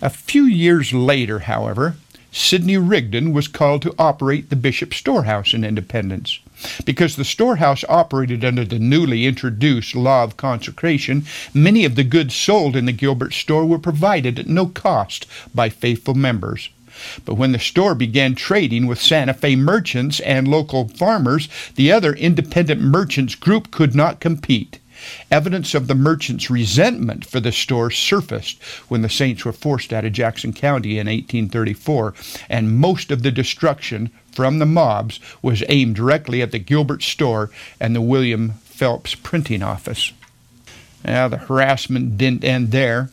A 0.00 0.10
few 0.10 0.44
years 0.44 0.92
later, 0.92 1.40
however, 1.40 1.96
Sidney 2.30 2.76
Rigdon 2.76 3.32
was 3.32 3.48
called 3.48 3.82
to 3.82 3.94
operate 3.98 4.50
the 4.50 4.56
Bishop 4.56 4.92
Storehouse 4.92 5.54
in 5.54 5.64
Independence. 5.64 6.38
Because 6.84 7.16
the 7.16 7.24
storehouse 7.24 7.84
operated 7.88 8.44
under 8.44 8.64
the 8.64 8.78
newly 8.78 9.26
introduced 9.26 9.94
law 9.94 10.24
of 10.24 10.36
consecration, 10.36 11.24
many 11.54 11.84
of 11.84 11.94
the 11.94 12.04
goods 12.04 12.34
sold 12.34 12.76
in 12.76 12.84
the 12.84 12.92
Gilbert 12.92 13.32
store 13.32 13.64
were 13.64 13.78
provided 13.78 14.38
at 14.38 14.46
no 14.46 14.66
cost 14.66 15.26
by 15.54 15.68
faithful 15.68 16.14
members. 16.14 16.68
But 17.24 17.34
when 17.34 17.52
the 17.52 17.58
store 17.58 17.94
began 17.94 18.34
trading 18.34 18.86
with 18.86 19.00
Santa 19.00 19.34
Fe 19.34 19.56
merchants 19.56 20.20
and 20.20 20.48
local 20.48 20.88
farmers, 20.88 21.48
the 21.74 21.92
other 21.92 22.12
independent 22.12 22.80
merchants 22.80 23.34
group 23.34 23.70
could 23.70 23.94
not 23.94 24.20
compete. 24.20 24.78
Evidence 25.30 25.74
of 25.74 25.86
the 25.86 25.94
merchants' 25.94 26.50
resentment 26.50 27.24
for 27.24 27.38
the 27.40 27.52
store 27.52 27.90
surfaced 27.90 28.60
when 28.88 29.02
the 29.02 29.08
Saints 29.08 29.44
were 29.44 29.52
forced 29.52 29.92
out 29.92 30.04
of 30.04 30.12
Jackson 30.12 30.52
County 30.52 30.98
in 30.98 31.06
1834, 31.06 32.14
and 32.48 32.76
most 32.76 33.10
of 33.10 33.22
the 33.22 33.30
destruction 33.30 34.10
from 34.32 34.58
the 34.58 34.66
mobs 34.66 35.20
was 35.40 35.62
aimed 35.68 35.94
directly 35.94 36.42
at 36.42 36.50
the 36.50 36.58
Gilbert 36.58 37.02
store 37.02 37.50
and 37.78 37.94
the 37.94 38.00
William 38.00 38.54
Phelps 38.64 39.14
printing 39.14 39.62
office. 39.62 40.12
Now, 41.04 41.28
the 41.28 41.36
harassment 41.36 42.18
didn't 42.18 42.44
end 42.44 42.72
there. 42.72 43.10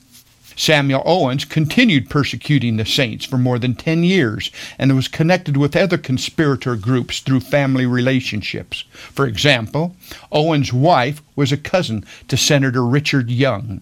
Samuel 0.56 1.04
Owens 1.06 1.46
continued 1.46 2.10
persecuting 2.10 2.78
the 2.78 2.86
saints 2.86 3.26
for 3.26 3.38
more 3.38 3.60
than 3.60 3.76
10 3.76 4.04
years 4.04 4.52
and 4.80 4.96
was 4.96 5.08
connected 5.08 5.58
with 5.58 5.76
other 5.76 5.98
conspirator 5.98 6.76
groups 6.76 7.20
through 7.20 7.42
family 7.42 7.86
relationships. 7.86 8.84
For 8.92 9.28
example, 9.28 9.96
Owens' 10.32 10.72
wife 10.72 11.22
was 11.36 11.52
a 11.52 11.58
cousin 11.58 12.06
to 12.28 12.38
Senator 12.38 12.86
Richard 12.86 13.30
Young. 13.30 13.82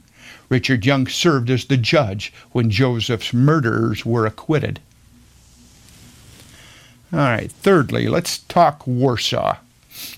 Richard 0.50 0.86
Young 0.86 1.08
served 1.08 1.50
as 1.50 1.66
the 1.66 1.78
judge 1.78 2.34
when 2.52 2.70
Joseph's 2.70 3.34
murderers 3.34 4.06
were 4.06 4.26
acquitted. 4.26 4.80
All 7.12 7.20
right, 7.20 7.52
thirdly, 7.52 8.08
let's 8.08 8.40
talk 8.40 8.88
Warsaw. 8.88 9.58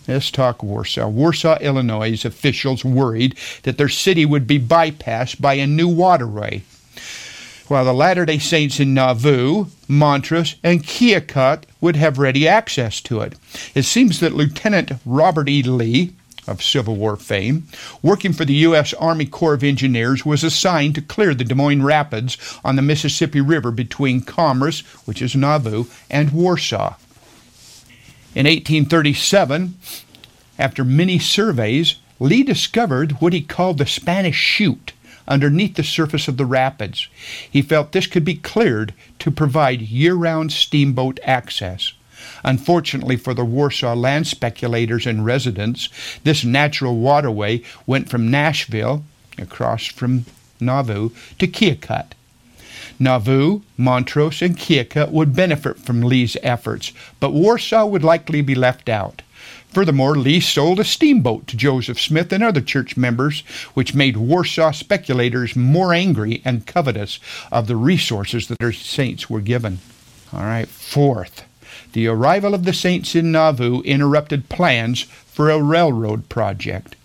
Let's 0.07 0.29
talk 0.31 0.61
Warsaw. 0.61 1.07
Warsaw, 1.07 1.57
Illinois 1.59 2.23
officials 2.25 2.85
worried 2.85 3.35
that 3.63 3.77
their 3.77 3.89
city 3.89 4.25
would 4.25 4.45
be 4.47 4.59
bypassed 4.59 5.41
by 5.41 5.55
a 5.55 5.67
new 5.67 5.87
waterway. 5.87 6.63
while 7.67 7.85
the 7.85 7.93
Latter 7.93 8.25
day 8.25 8.37
Saints 8.37 8.79
in 8.79 8.93
Nauvoo, 8.93 9.65
Montrose, 9.87 10.55
and 10.63 10.83
Keokuk 10.83 11.63
would 11.81 11.95
have 11.95 12.19
ready 12.19 12.47
access 12.47 13.01
to 13.01 13.21
it. 13.21 13.33
It 13.73 13.83
seems 13.83 14.19
that 14.19 14.35
Lieutenant 14.35 14.91
Robert 15.03 15.49
E. 15.49 15.63
Lee, 15.63 16.13
of 16.47 16.61
Civil 16.61 16.95
War 16.95 17.15
fame, 17.15 17.67
working 18.01 18.33
for 18.33 18.45
the 18.45 18.53
U.S. 18.53 18.93
Army 18.93 19.25
Corps 19.25 19.55
of 19.55 19.63
Engineers, 19.63 20.25
was 20.25 20.43
assigned 20.43 20.95
to 20.95 21.01
clear 21.01 21.33
the 21.33 21.43
Des 21.43 21.55
Moines 21.55 21.83
Rapids 21.83 22.37
on 22.63 22.75
the 22.75 22.81
Mississippi 22.81 23.41
River 23.41 23.71
between 23.71 24.21
Commerce, 24.21 24.81
which 25.05 25.21
is 25.21 25.35
Nauvoo, 25.35 25.85
and 26.09 26.31
Warsaw. 26.31 26.95
In 28.35 28.45
1837, 28.47 29.75
after 30.59 30.83
many 30.83 31.17
surveys, 31.19 31.95
Lee 32.19 32.43
discovered 32.43 33.13
what 33.21 33.31
he 33.31 33.41
called 33.41 33.77
the 33.77 33.85
Spanish 33.85 34.35
Chute 34.35 34.91
underneath 35.25 35.75
the 35.75 35.83
surface 35.85 36.27
of 36.27 36.35
the 36.35 36.45
rapids. 36.45 37.07
He 37.49 37.61
felt 37.61 37.93
this 37.93 38.07
could 38.07 38.25
be 38.25 38.35
cleared 38.35 38.93
to 39.19 39.31
provide 39.31 39.81
year 39.81 40.15
round 40.15 40.51
steamboat 40.51 41.17
access. 41.23 41.93
Unfortunately 42.43 43.15
for 43.15 43.33
the 43.33 43.45
Warsaw 43.45 43.93
land 43.93 44.27
speculators 44.27 45.07
and 45.07 45.25
residents, 45.25 45.87
this 46.25 46.43
natural 46.43 46.97
waterway 46.97 47.61
went 47.87 48.09
from 48.09 48.29
Nashville, 48.29 49.05
across 49.37 49.85
from 49.85 50.25
Nauvoo, 50.59 51.11
to 51.39 51.47
Keokuk. 51.47 52.07
Nauvoo, 52.99 53.61
Montrose, 53.77 54.41
and 54.41 54.57
Keokuk 54.57 55.11
would 55.11 55.35
benefit 55.35 55.77
from 55.77 56.01
Lee's 56.01 56.37
efforts, 56.41 56.91
but 57.19 57.33
Warsaw 57.33 57.85
would 57.85 58.03
likely 58.03 58.41
be 58.41 58.55
left 58.55 58.89
out. 58.89 59.21
Furthermore, 59.75 60.15
Lee 60.15 60.39
sold 60.39 60.79
a 60.79 60.85
steamboat 60.85 61.47
to 61.47 61.57
Joseph 61.57 61.99
Smith 61.99 62.31
and 62.31 62.41
other 62.41 62.61
church 62.61 62.95
members, 62.95 63.41
which 63.73 63.93
made 63.93 64.15
Warsaw 64.15 64.71
speculators 64.71 65.55
more 65.55 65.93
angry 65.93 66.41
and 66.45 66.65
covetous 66.65 67.19
of 67.51 67.67
the 67.67 67.75
resources 67.75 68.47
that 68.47 68.59
their 68.59 68.71
saints 68.71 69.29
were 69.29 69.41
given. 69.41 69.79
All 70.31 70.39
right, 70.39 70.67
fourth, 70.67 71.43
the 71.91 72.07
arrival 72.07 72.53
of 72.53 72.63
the 72.63 72.73
saints 72.73 73.15
in 73.15 73.33
Nauvoo 73.33 73.81
interrupted 73.81 74.47
plans 74.47 75.01
for 75.01 75.49
a 75.49 75.61
railroad 75.61 76.29
project. 76.29 76.95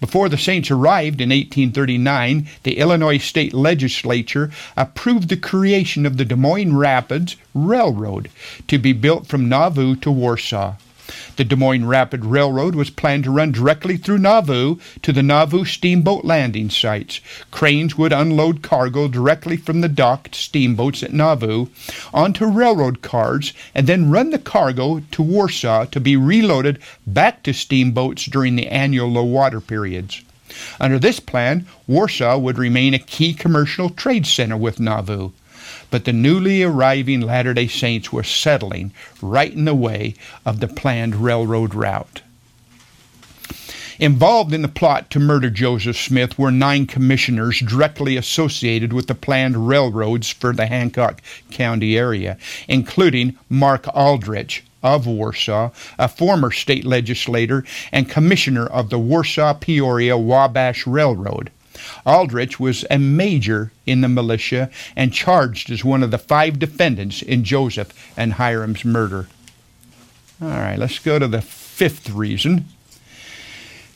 Before 0.00 0.28
the 0.28 0.38
Saints 0.38 0.70
arrived 0.70 1.20
in 1.20 1.30
1839, 1.30 2.46
the 2.62 2.78
Illinois 2.78 3.18
State 3.18 3.54
Legislature 3.54 4.50
approved 4.76 5.28
the 5.28 5.36
creation 5.36 6.04
of 6.04 6.16
the 6.16 6.24
Des 6.24 6.36
Moines 6.36 6.76
Rapids 6.76 7.36
Railroad 7.54 8.30
to 8.68 8.78
be 8.78 8.92
built 8.92 9.26
from 9.26 9.48
Nauvoo 9.48 9.96
to 9.96 10.10
Warsaw. 10.10 10.74
The 11.36 11.44
Des 11.44 11.56
Moines 11.56 11.86
Rapid 11.86 12.24
Railroad 12.24 12.74
was 12.74 12.90
planned 12.90 13.24
to 13.24 13.30
run 13.30 13.52
directly 13.52 13.96
through 13.96 14.18
Nauvoo 14.18 14.76
to 15.02 15.12
the 15.12 15.22
Nauvoo 15.22 15.64
steamboat 15.64 16.24
landing 16.24 16.70
sites. 16.70 17.20
Cranes 17.50 17.96
would 17.96 18.12
unload 18.12 18.62
cargo 18.62 19.08
directly 19.08 19.56
from 19.56 19.80
the 19.80 19.88
docked 19.88 20.34
steamboats 20.34 21.02
at 21.02 21.12
Nauvoo 21.12 21.66
onto 22.12 22.46
railroad 22.46 23.02
cars 23.02 23.52
and 23.74 23.86
then 23.86 24.10
run 24.10 24.30
the 24.30 24.38
cargo 24.38 25.02
to 25.10 25.22
Warsaw 25.22 25.84
to 25.86 26.00
be 26.00 26.16
reloaded 26.16 26.78
back 27.06 27.42
to 27.44 27.52
steamboats 27.52 28.24
during 28.26 28.56
the 28.56 28.68
annual 28.68 29.08
low 29.08 29.24
water 29.24 29.60
periods. 29.60 30.22
Under 30.80 30.98
this 30.98 31.20
plan, 31.20 31.66
Warsaw 31.86 32.38
would 32.38 32.58
remain 32.58 32.94
a 32.94 32.98
key 32.98 33.32
commercial 33.32 33.90
trade 33.90 34.26
center 34.26 34.56
with 34.56 34.80
Nauvoo 34.80 35.32
but 35.92 36.06
the 36.06 36.12
newly 36.12 36.62
arriving 36.62 37.20
Latter 37.20 37.52
day 37.52 37.68
Saints 37.68 38.10
were 38.10 38.24
settling 38.24 38.92
right 39.20 39.52
in 39.52 39.66
the 39.66 39.74
way 39.74 40.14
of 40.46 40.58
the 40.58 40.66
planned 40.66 41.14
railroad 41.14 41.74
route. 41.74 42.22
Involved 43.98 44.54
in 44.54 44.62
the 44.62 44.68
plot 44.68 45.10
to 45.10 45.20
murder 45.20 45.50
Joseph 45.50 45.98
Smith 45.98 46.38
were 46.38 46.50
nine 46.50 46.86
commissioners 46.86 47.60
directly 47.60 48.16
associated 48.16 48.94
with 48.94 49.06
the 49.06 49.14
planned 49.14 49.68
railroads 49.68 50.30
for 50.30 50.54
the 50.54 50.64
Hancock 50.66 51.20
County 51.50 51.98
area, 51.98 52.38
including 52.66 53.36
Mark 53.50 53.86
Aldrich 53.94 54.64
of 54.82 55.06
Warsaw, 55.06 55.72
a 55.98 56.08
former 56.08 56.50
state 56.50 56.86
legislator 56.86 57.64
and 57.92 58.08
commissioner 58.08 58.66
of 58.66 58.88
the 58.88 58.98
Warsaw 58.98 59.52
Peoria 59.52 60.16
Wabash 60.16 60.86
Railroad. 60.86 61.50
Aldrich 62.04 62.58
was 62.58 62.84
a 62.90 62.98
major 62.98 63.72
in 63.86 64.00
the 64.00 64.08
militia 64.08 64.70
and 64.96 65.12
charged 65.12 65.70
as 65.70 65.84
one 65.84 66.02
of 66.02 66.10
the 66.10 66.18
five 66.18 66.58
defendants 66.58 67.22
in 67.22 67.44
Joseph 67.44 67.92
and 68.16 68.34
Hyrum's 68.34 68.84
murder. 68.84 69.28
All 70.40 70.48
right, 70.48 70.78
let's 70.78 70.98
go 70.98 71.18
to 71.18 71.28
the 71.28 71.42
fifth 71.42 72.10
reason. 72.10 72.66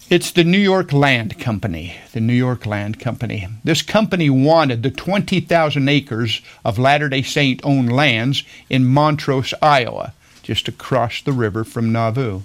It's 0.09 0.31
the 0.31 0.45
New 0.45 0.59
York 0.59 0.93
Land 0.93 1.41
Company. 1.41 1.97
The 2.13 2.21
New 2.21 2.33
York 2.33 2.65
Land 2.65 3.01
Company. 3.01 3.49
This 3.65 3.83
company 3.83 4.31
wanted 4.31 4.85
the 4.85 4.91
20,000 4.93 5.89
acres 5.89 6.41
of 6.65 6.79
Latter 6.79 7.09
day 7.09 7.23
Saint 7.23 7.61
owned 7.65 7.93
lands 7.93 8.45
in 8.71 8.87
Montrose, 8.87 9.53
Iowa, 9.61 10.13
just 10.45 10.69
across 10.69 11.23
the 11.23 11.33
river 11.33 11.65
from 11.65 11.91
Nauvoo. 11.91 12.43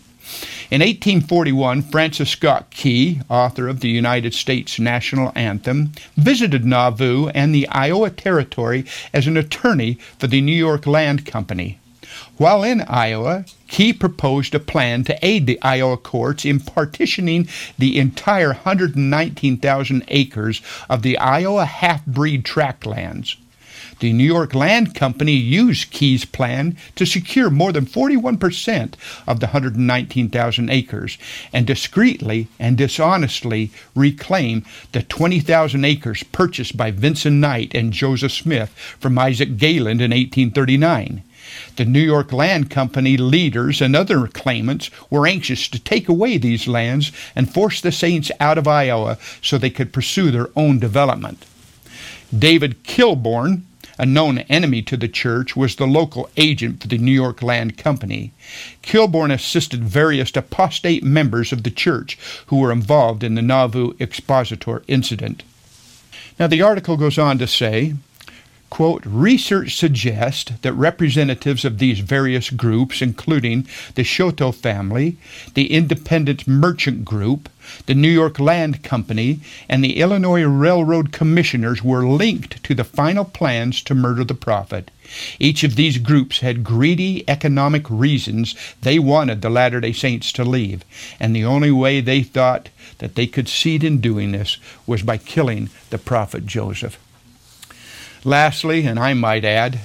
In 0.71 0.79
1841, 0.79 1.81
Francis 1.81 2.29
Scott 2.29 2.69
Key, 2.69 3.21
author 3.29 3.67
of 3.67 3.81
the 3.81 3.89
United 3.89 4.33
States 4.33 4.79
National 4.79 5.31
Anthem, 5.35 5.91
visited 6.15 6.63
Nauvoo 6.63 7.27
and 7.29 7.53
the 7.53 7.67
Iowa 7.67 8.09
Territory 8.09 8.85
as 9.13 9.27
an 9.27 9.37
attorney 9.37 9.95
for 10.17 10.27
the 10.27 10.41
New 10.41 10.51
York 10.51 10.87
Land 10.87 11.25
Company. 11.25 11.79
While 12.37 12.63
in 12.63 12.81
Iowa, 12.81 13.45
Key 13.67 13.93
proposed 13.93 14.53
a 14.53 14.59
plan 14.59 15.03
to 15.05 15.25
aid 15.25 15.45
the 15.45 15.61
Iowa 15.61 15.97
courts 15.97 16.43
in 16.43 16.59
partitioning 16.59 17.47
the 17.77 17.97
entire 17.99 18.53
119,000 18.53 20.03
acres 20.07 20.61
of 20.89 21.03
the 21.03 21.17
Iowa 21.17 21.65
half 21.65 22.05
breed 22.05 22.43
tract 22.43 22.85
lands. 22.85 23.37
The 24.01 24.13
New 24.13 24.23
York 24.23 24.55
Land 24.55 24.95
Company 24.95 25.33
used 25.33 25.91
Key's 25.91 26.25
plan 26.25 26.75
to 26.95 27.05
secure 27.05 27.51
more 27.51 27.71
than 27.71 27.85
41% 27.85 28.95
of 29.27 29.39
the 29.39 29.45
119,000 29.45 30.69
acres 30.71 31.19
and 31.53 31.67
discreetly 31.67 32.47
and 32.57 32.75
dishonestly 32.75 33.69
reclaim 33.93 34.65
the 34.91 35.03
20,000 35.03 35.85
acres 35.85 36.23
purchased 36.23 36.75
by 36.75 36.89
Vinson 36.89 37.39
Knight 37.39 37.75
and 37.75 37.93
Joseph 37.93 38.31
Smith 38.31 38.71
from 38.99 39.19
Isaac 39.19 39.57
Galland 39.57 40.01
in 40.01 40.09
1839. 40.09 41.21
The 41.75 41.85
New 41.85 42.01
York 42.01 42.33
Land 42.33 42.71
Company 42.71 43.17
leaders 43.17 43.81
and 43.81 43.95
other 43.95 44.25
claimants 44.25 44.89
were 45.11 45.27
anxious 45.27 45.67
to 45.67 45.77
take 45.77 46.09
away 46.09 46.39
these 46.39 46.67
lands 46.67 47.11
and 47.35 47.53
force 47.53 47.79
the 47.79 47.91
Saints 47.91 48.31
out 48.39 48.57
of 48.57 48.67
Iowa 48.67 49.19
so 49.43 49.59
they 49.59 49.69
could 49.69 49.93
pursue 49.93 50.31
their 50.31 50.49
own 50.55 50.79
development. 50.79 51.45
David 52.35 52.83
Kilbourne, 52.83 53.61
a 53.97 54.05
known 54.05 54.39
enemy 54.39 54.81
to 54.83 54.97
the 54.97 55.07
church, 55.07 55.55
was 55.55 55.75
the 55.75 55.87
local 55.87 56.29
agent 56.37 56.81
for 56.81 56.87
the 56.87 56.97
New 56.97 57.11
York 57.11 57.41
Land 57.41 57.77
Company. 57.77 58.31
Kilbourne 58.81 59.33
assisted 59.33 59.83
various 59.83 60.35
apostate 60.35 61.03
members 61.03 61.51
of 61.51 61.63
the 61.63 61.71
church 61.71 62.17
who 62.47 62.57
were 62.57 62.71
involved 62.71 63.23
in 63.23 63.35
the 63.35 63.41
Nauvoo 63.41 63.93
expositor 63.99 64.83
incident. 64.87 65.43
Now, 66.39 66.47
the 66.47 66.61
article 66.61 66.97
goes 66.97 67.17
on 67.17 67.37
to 67.37 67.47
say, 67.47 67.95
quote, 68.71 69.05
research 69.05 69.75
suggests 69.75 70.51
that 70.61 70.73
representatives 70.73 71.65
of 71.65 71.77
these 71.77 71.99
various 71.99 72.49
groups, 72.49 73.01
including 73.01 73.67
the 73.95 74.03
Chouteau 74.03 74.51
family, 74.51 75.17
the 75.53 75.71
Independent 75.71 76.47
Merchant 76.47 77.03
Group, 77.03 77.49
the 77.85 77.93
New 77.93 78.09
York 78.09 78.39
Land 78.39 78.81
Company, 78.81 79.41
and 79.69 79.83
the 79.83 79.99
Illinois 79.99 80.43
Railroad 80.43 81.11
Commissioners 81.11 81.83
were 81.83 82.07
linked 82.07 82.63
to 82.63 82.73
the 82.73 82.85
final 82.85 83.25
plans 83.25 83.83
to 83.83 83.93
murder 83.93 84.23
the 84.23 84.33
prophet. 84.33 84.89
Each 85.37 85.65
of 85.65 85.75
these 85.75 85.97
groups 85.97 86.39
had 86.39 86.63
greedy 86.63 87.25
economic 87.27 87.89
reasons 87.89 88.55
they 88.81 88.97
wanted 88.97 89.41
the 89.41 89.49
Latter 89.49 89.81
day 89.81 89.91
Saints 89.91 90.31
to 90.31 90.45
leave, 90.45 90.85
and 91.19 91.35
the 91.35 91.43
only 91.45 91.71
way 91.71 91.99
they 91.99 92.23
thought 92.23 92.69
that 92.99 93.15
they 93.15 93.27
could 93.27 93.49
succeed 93.49 93.83
in 93.83 93.99
doing 93.99 94.31
this 94.31 94.57
was 94.87 95.03
by 95.03 95.17
killing 95.17 95.69
the 95.89 95.97
prophet 95.97 96.45
Joseph. 96.45 96.97
Lastly, 98.23 98.85
and 98.85 98.99
I 98.99 99.15
might 99.15 99.43
add, 99.43 99.79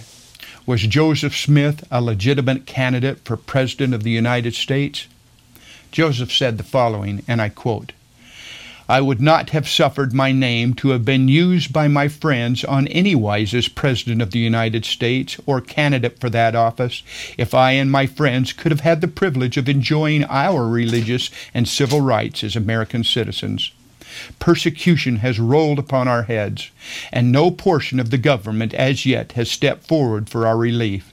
was 0.67 0.83
Joseph 0.83 1.35
Smith 1.35 1.87
a 1.91 2.03
legitimate 2.03 2.67
candidate 2.67 3.21
for 3.25 3.39
President 3.39 3.95
of 3.95 4.03
the 4.03 4.11
United 4.11 4.55
States? 4.55 5.07
Joseph 5.91 6.31
said 6.31 6.59
the 6.59 6.65
following, 6.65 7.23
and 7.27 7.41
I 7.41 7.49
quote 7.49 7.93
I 8.89 9.01
would 9.01 9.23
not 9.23 9.51
have 9.51 9.67
suffered 9.67 10.13
my 10.13 10.33
name 10.33 10.75
to 10.75 10.91
have 10.91 11.03
been 11.03 11.29
used 11.29 11.73
by 11.73 11.89
my 11.89 12.09
friends 12.09 12.63
on 12.63 12.87
any 12.89 13.15
wise 13.15 13.55
as 13.55 13.69
President 13.69 14.21
of 14.21 14.33
the 14.33 14.39
United 14.39 14.85
States 14.85 15.39
or 15.47 15.63
candidate 15.63 16.21
for 16.21 16.29
that 16.29 16.55
office 16.55 17.03
if 17.39 17.55
I 17.55 17.73
and 17.73 17.91
my 17.91 18.07
friends 18.07 18.53
could 18.53 18.71
have 18.71 18.81
had 18.81 19.01
the 19.01 19.09
privilege 19.09 19.57
of 19.57 19.67
enjoying 19.67 20.25
our 20.25 20.69
religious 20.69 21.31
and 21.55 21.67
civil 21.67 22.03
rights 22.03 22.45
as 22.45 22.55
American 22.55 23.03
citizens. 23.03 23.73
Persecution 24.39 25.17
has 25.17 25.39
rolled 25.39 25.79
upon 25.79 26.09
our 26.09 26.25
heads, 26.25 26.71
and 27.13 27.33
no 27.33 27.51
portion 27.51 28.01
of 28.01 28.11
the 28.11 28.19
government 28.19 28.75
as 28.75 29.07
yet 29.07 29.33
has 29.33 29.51
stepped 29.51 29.87
forward 29.87 30.29
for 30.29 30.47
our 30.47 30.57
relief. 30.57 31.13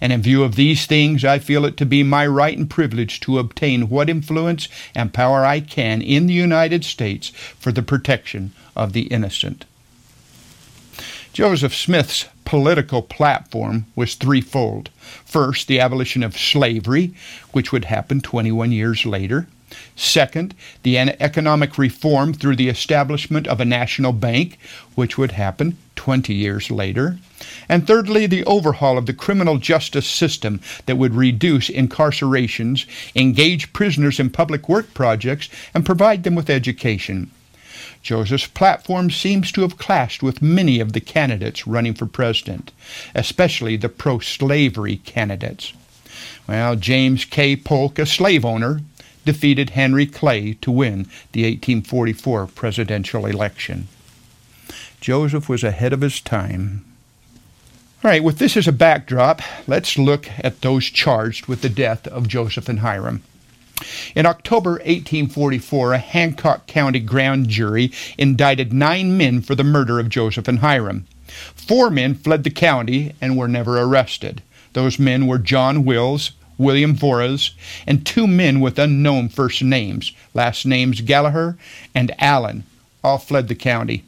And 0.00 0.12
in 0.12 0.22
view 0.22 0.44
of 0.44 0.54
these 0.54 0.86
things, 0.86 1.24
I 1.24 1.38
feel 1.38 1.64
it 1.64 1.76
to 1.78 1.86
be 1.86 2.02
my 2.02 2.26
right 2.26 2.56
and 2.56 2.70
privilege 2.70 3.20
to 3.20 3.38
obtain 3.38 3.88
what 3.88 4.08
influence 4.08 4.68
and 4.94 5.12
power 5.12 5.44
I 5.44 5.60
can 5.60 6.00
in 6.00 6.26
the 6.26 6.34
United 6.34 6.84
States 6.84 7.28
for 7.28 7.72
the 7.72 7.82
protection 7.82 8.52
of 8.76 8.92
the 8.92 9.02
innocent. 9.02 9.64
Joseph 11.32 11.74
Smith's 11.74 12.26
political 12.44 13.02
platform 13.02 13.86
was 13.96 14.14
threefold. 14.14 14.90
First, 15.24 15.68
the 15.68 15.80
abolition 15.80 16.22
of 16.22 16.38
slavery, 16.38 17.14
which 17.52 17.72
would 17.72 17.86
happen 17.86 18.20
21 18.20 18.72
years 18.72 19.04
later. 19.06 19.46
Second, 19.96 20.54
the 20.82 20.98
economic 20.98 21.78
reform 21.78 22.32
through 22.32 22.56
the 22.56 22.68
establishment 22.68 23.46
of 23.46 23.60
a 23.60 23.64
national 23.64 24.12
bank, 24.12 24.58
which 24.94 25.18
would 25.18 25.32
happen 25.32 25.76
20 25.96 26.32
years 26.34 26.70
later. 26.70 27.18
And 27.68 27.86
thirdly, 27.86 28.26
the 28.26 28.44
overhaul 28.44 28.98
of 28.98 29.06
the 29.06 29.12
criminal 29.12 29.58
justice 29.58 30.06
system 30.06 30.60
that 30.86 30.96
would 30.96 31.14
reduce 31.14 31.68
incarcerations, 31.68 32.86
engage 33.14 33.72
prisoners 33.72 34.20
in 34.20 34.30
public 34.30 34.68
work 34.68 34.94
projects, 34.94 35.48
and 35.72 35.86
provide 35.86 36.22
them 36.22 36.34
with 36.34 36.50
education. 36.50 37.30
Joseph's 38.02 38.46
platform 38.46 39.10
seems 39.10 39.50
to 39.52 39.62
have 39.62 39.78
clashed 39.78 40.22
with 40.22 40.42
many 40.42 40.80
of 40.80 40.92
the 40.92 41.00
candidates 41.00 41.66
running 41.66 41.94
for 41.94 42.06
president, 42.06 42.72
especially 43.14 43.76
the 43.76 43.88
pro 43.88 44.18
slavery 44.18 44.96
candidates. 44.98 45.72
Well, 46.46 46.76
James 46.76 47.24
K. 47.24 47.56
Polk, 47.56 47.98
a 47.98 48.06
slave 48.06 48.44
owner, 48.44 48.80
defeated 49.24 49.70
Henry 49.70 50.06
Clay 50.06 50.54
to 50.60 50.70
win 50.70 51.06
the 51.32 51.44
1844 51.44 52.46
presidential 52.48 53.26
election. 53.26 53.88
Joseph 55.00 55.48
was 55.48 55.64
ahead 55.64 55.92
of 55.92 56.00
his 56.00 56.20
time. 56.20 56.84
All 58.02 58.10
right, 58.10 58.22
with 58.22 58.38
this 58.38 58.56
as 58.56 58.68
a 58.68 58.72
backdrop, 58.72 59.40
let's 59.66 59.96
look 59.96 60.28
at 60.38 60.60
those 60.60 60.84
charged 60.86 61.46
with 61.46 61.62
the 61.62 61.70
death 61.70 62.06
of 62.06 62.28
Joseph 62.28 62.68
and 62.68 62.80
Hyrum. 62.80 63.22
In 64.14 64.26
October 64.26 64.72
1844, 64.72 65.94
a 65.94 65.98
Hancock 65.98 66.66
County 66.66 67.00
grand 67.00 67.48
jury 67.48 67.92
indicted 68.16 68.72
nine 68.72 69.16
men 69.16 69.42
for 69.42 69.54
the 69.54 69.64
murder 69.64 69.98
of 69.98 70.08
Joseph 70.08 70.48
and 70.48 70.60
Hyrum. 70.60 71.06
Four 71.54 71.90
men 71.90 72.14
fled 72.14 72.44
the 72.44 72.50
county 72.50 73.12
and 73.20 73.36
were 73.36 73.48
never 73.48 73.80
arrested. 73.80 74.42
Those 74.74 74.98
men 74.98 75.26
were 75.26 75.38
John 75.38 75.84
Wills, 75.84 76.32
William 76.58 76.94
Vorez, 76.94 77.50
and 77.86 78.06
two 78.06 78.26
men 78.26 78.60
with 78.60 78.78
unknown 78.78 79.28
first 79.28 79.62
names, 79.62 80.12
last 80.34 80.64
names 80.66 81.00
Gallagher 81.00 81.56
and 81.94 82.14
Allen, 82.20 82.64
all 83.02 83.18
fled 83.18 83.48
the 83.48 83.54
county. 83.54 84.04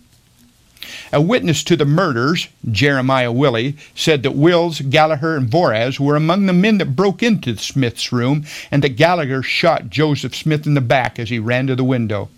A 1.13 1.21
witness 1.21 1.63
to 1.65 1.77
the 1.77 1.85
murders, 1.85 2.49
Jeremiah 2.71 3.33
Willie, 3.33 3.77
said 3.95 4.23
that 4.23 4.35
Wills, 4.35 4.81
Gallagher, 4.81 5.37
and 5.37 5.49
Vorez 5.49 5.99
were 5.99 6.17
among 6.17 6.47
the 6.47 6.53
men 6.53 6.79
that 6.79 6.97
broke 6.97 7.23
into 7.23 7.57
Smith's 7.57 8.13
room 8.13 8.45
and 8.71 8.83
that 8.83 8.97
Gallagher 8.97 9.43
shot 9.43 9.91
Joseph 9.91 10.35
Smith 10.35 10.67
in 10.67 10.75
the 10.75 10.81
back 10.81 11.19
as 11.19 11.31
he 11.31 11.39
ran 11.39 11.67
to 11.67 11.77
the 11.77 11.85
window. 11.85 12.29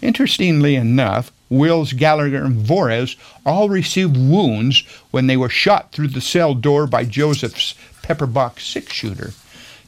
Interestingly 0.00 0.76
enough, 0.76 1.32
Wills, 1.50 1.92
Gallagher, 1.92 2.44
and 2.44 2.56
Vorez 2.56 3.16
all 3.44 3.68
received 3.68 4.16
wounds 4.16 4.84
when 5.10 5.26
they 5.26 5.36
were 5.36 5.48
shot 5.48 5.92
through 5.92 6.08
the 6.08 6.20
cell 6.20 6.54
door 6.54 6.86
by 6.86 7.04
Joseph's 7.04 7.74
pepperbox 8.02 8.60
six 8.60 8.92
shooter, 8.92 9.32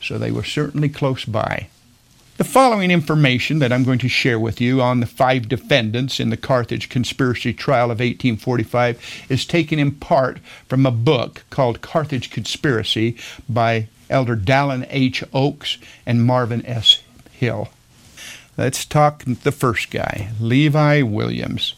so 0.00 0.18
they 0.18 0.30
were 0.30 0.44
certainly 0.44 0.88
close 0.88 1.24
by. 1.24 1.68
The 2.40 2.44
following 2.44 2.90
information 2.90 3.58
that 3.58 3.70
I'm 3.70 3.84
going 3.84 3.98
to 3.98 4.08
share 4.08 4.38
with 4.38 4.62
you 4.62 4.80
on 4.80 5.00
the 5.00 5.06
five 5.06 5.46
defendants 5.46 6.18
in 6.18 6.30
the 6.30 6.38
Carthage 6.38 6.88
conspiracy 6.88 7.52
trial 7.52 7.90
of 7.90 8.00
1845 8.00 9.26
is 9.28 9.44
taken 9.44 9.78
in 9.78 9.92
part 9.92 10.38
from 10.66 10.86
a 10.86 10.90
book 10.90 11.44
called 11.50 11.82
Carthage 11.82 12.30
Conspiracy 12.30 13.18
by 13.46 13.88
Elder 14.08 14.36
Dallin 14.36 14.86
H. 14.88 15.22
Oaks 15.34 15.76
and 16.06 16.24
Marvin 16.24 16.64
S. 16.64 17.02
Hill. 17.30 17.68
Let's 18.56 18.86
talk 18.86 19.22
the 19.24 19.52
first 19.52 19.90
guy, 19.90 20.30
Levi 20.40 21.02
Williams. 21.02 21.74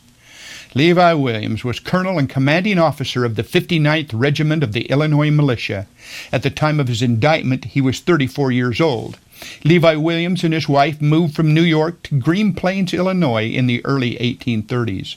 Levi 0.77 1.13
Williams 1.15 1.65
was 1.65 1.81
colonel 1.81 2.21
and 2.21 2.31
commanding 2.31 2.79
officer 2.79 3.25
of 3.25 3.35
the 3.35 3.43
59th 3.43 4.11
Regiment 4.15 4.63
of 4.63 4.75
the 4.75 4.87
Illinois 4.87 5.33
Militia. 5.33 5.89
At 6.31 6.45
the 6.45 6.51
time 6.51 6.79
of 6.79 6.87
his 6.87 7.03
indictment, 7.03 7.65
he 7.65 7.81
was 7.81 7.99
34 7.99 8.53
years 8.53 8.81
old. 8.81 9.19
Levi 9.65 9.97
Williams 9.97 10.45
and 10.45 10.55
his 10.55 10.69
wife 10.69 11.01
moved 11.01 11.35
from 11.35 11.53
New 11.53 11.63
York 11.63 12.03
to 12.05 12.19
Green 12.19 12.55
Plains, 12.55 12.95
Illinois 12.95 13.49
in 13.49 13.67
the 13.67 13.85
early 13.85 14.17
1830s. 14.17 15.17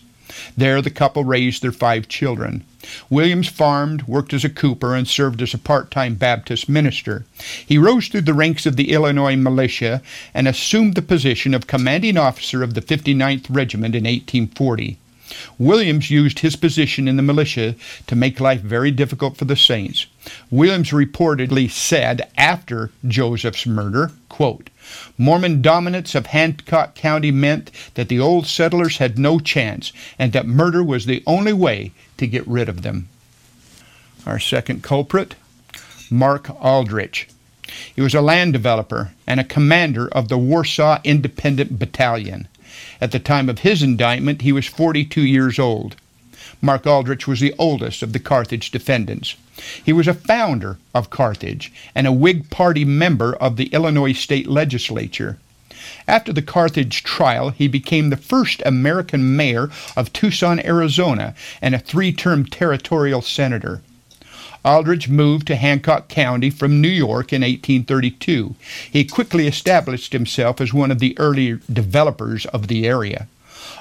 There, 0.58 0.82
the 0.82 0.90
couple 0.90 1.24
raised 1.24 1.62
their 1.62 1.72
five 1.72 2.08
children. 2.08 2.64
Williams 3.10 3.48
farmed, 3.48 4.04
worked 4.04 4.34
as 4.34 4.44
a 4.44 4.50
cooper, 4.50 4.96
and 4.96 5.08
served 5.08 5.42
as 5.42 5.54
a 5.54 5.58
part 5.58 5.92
time 5.92 6.16
Baptist 6.16 6.68
minister. 6.68 7.26
He 7.66 7.78
rose 7.78 8.08
through 8.08 8.22
the 8.22 8.34
ranks 8.34 8.66
of 8.66 8.76
the 8.76 8.92
Illinois 8.92 9.36
militia 9.36 10.02
and 10.34 10.48
assumed 10.48 10.96
the 10.96 11.02
position 11.02 11.54
of 11.54 11.68
commanding 11.68 12.18
officer 12.18 12.64
of 12.64 12.74
the 12.74 12.82
59th 12.82 13.46
Regiment 13.50 13.96
in 13.96 14.04
1840. 14.04 14.98
Williams 15.58 16.12
used 16.12 16.40
his 16.40 16.56
position 16.56 17.08
in 17.08 17.16
the 17.16 17.24
militia 17.24 17.76
to 18.08 18.16
make 18.16 18.40
life 18.40 18.62
very 18.62 18.92
difficult 18.92 19.38
for 19.38 19.46
the 19.46 19.56
saints. 19.56 20.06
Williams 20.52 20.92
reportedly 20.92 21.70
said 21.70 22.30
after 22.38 22.92
Joseph's 23.08 23.66
murder, 23.66 24.12
quote, 24.30 24.70
Mormon 25.18 25.62
dominance 25.62 26.14
of 26.14 26.28
Hancock 26.28 26.94
County 26.94 27.32
meant 27.32 27.72
that 27.96 28.08
the 28.08 28.20
old 28.20 28.46
settlers 28.46 28.98
had 28.98 29.18
no 29.18 29.40
chance 29.40 29.92
and 30.20 30.32
that 30.34 30.46
murder 30.46 30.84
was 30.84 31.06
the 31.06 31.24
only 31.26 31.54
way 31.54 31.92
to 32.18 32.28
get 32.28 32.48
rid 32.48 32.70
of 32.70 32.84
them. 32.84 33.08
Our 34.26 34.40
second 34.40 34.84
culprit, 34.84 35.36
Mark 36.10 36.50
Aldrich. 36.64 37.28
He 37.96 38.02
was 38.02 38.14
a 38.14 38.22
land 38.22 38.54
developer 38.54 39.12
and 39.26 39.40
a 39.40 39.44
commander 39.44 40.08
of 40.10 40.28
the 40.28 40.38
Warsaw 40.38 41.00
Independent 41.04 41.80
Battalion. 41.80 42.48
At 43.00 43.12
the 43.12 43.20
time 43.20 43.50
of 43.50 43.60
his 43.60 43.82
indictment, 43.82 44.42
he 44.42 44.52
was 44.52 44.66
42 44.66 45.22
years 45.22 45.60
old. 45.60 45.96
Mark 46.62 46.88
Aldrich 46.88 47.28
was 47.28 47.40
the 47.40 47.54
oldest 47.58 48.02
of 48.02 48.14
the 48.14 48.20
Carthage 48.20 48.72
defendants. 48.72 49.36
He 49.84 49.94
was 49.94 50.08
a 50.08 50.14
founder 50.14 50.78
of 50.94 51.10
Carthage 51.10 51.72
and 51.94 52.08
a 52.08 52.12
Whig 52.12 52.50
Party 52.50 52.86
member 52.86 53.36
of 53.36 53.56
the 53.56 53.68
Illinois 53.68 54.14
state 54.14 54.48
legislature. 54.48 55.38
After 56.08 56.34
the 56.34 56.42
Carthage 56.42 57.04
trial, 57.04 57.50
he 57.50 57.68
became 57.68 58.10
the 58.10 58.18
first 58.18 58.62
American 58.66 59.36
mayor 59.36 59.70
of 59.96 60.12
Tucson, 60.14 60.60
Arizona, 60.60 61.36
and 61.62 61.74
a 61.74 61.80
three 61.80 62.12
term 62.12 62.46
territorial 62.46 63.22
senator. 63.22 63.82
Aldrich 64.66 65.08
moved 65.08 65.46
to 65.46 65.56
Hancock 65.56 66.08
County 66.08 66.50
from 66.50 66.82
New 66.82 66.88
York 66.88 67.32
in 67.32 67.44
1832. 67.44 68.56
He 68.92 69.06
quickly 69.06 69.46
established 69.46 70.12
himself 70.12 70.60
as 70.60 70.74
one 70.74 70.90
of 70.90 70.98
the 70.98 71.16
early 71.20 71.60
developers 71.72 72.48
of 72.48 72.68
the 72.68 72.88
area. 72.88 73.28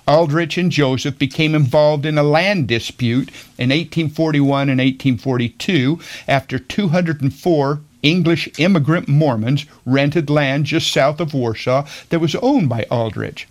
Aldrich 0.06 0.58
and 0.58 0.70
Joseph 0.70 1.18
became 1.18 1.54
involved 1.54 2.04
in 2.04 2.18
a 2.18 2.22
land 2.22 2.68
dispute 2.68 3.30
in 3.56 3.70
1841 3.70 4.68
and 4.68 4.78
1842 4.78 5.98
after 6.28 6.58
204 6.58 7.80
English 8.02 8.50
immigrant 8.58 9.08
Mormons 9.08 9.64
rented 9.86 10.28
land 10.28 10.66
just 10.66 10.92
south 10.92 11.18
of 11.18 11.32
Warsaw 11.32 11.86
that 12.10 12.20
was 12.20 12.34
owned 12.36 12.68
by 12.68 12.84
Aldrich. 12.90 13.48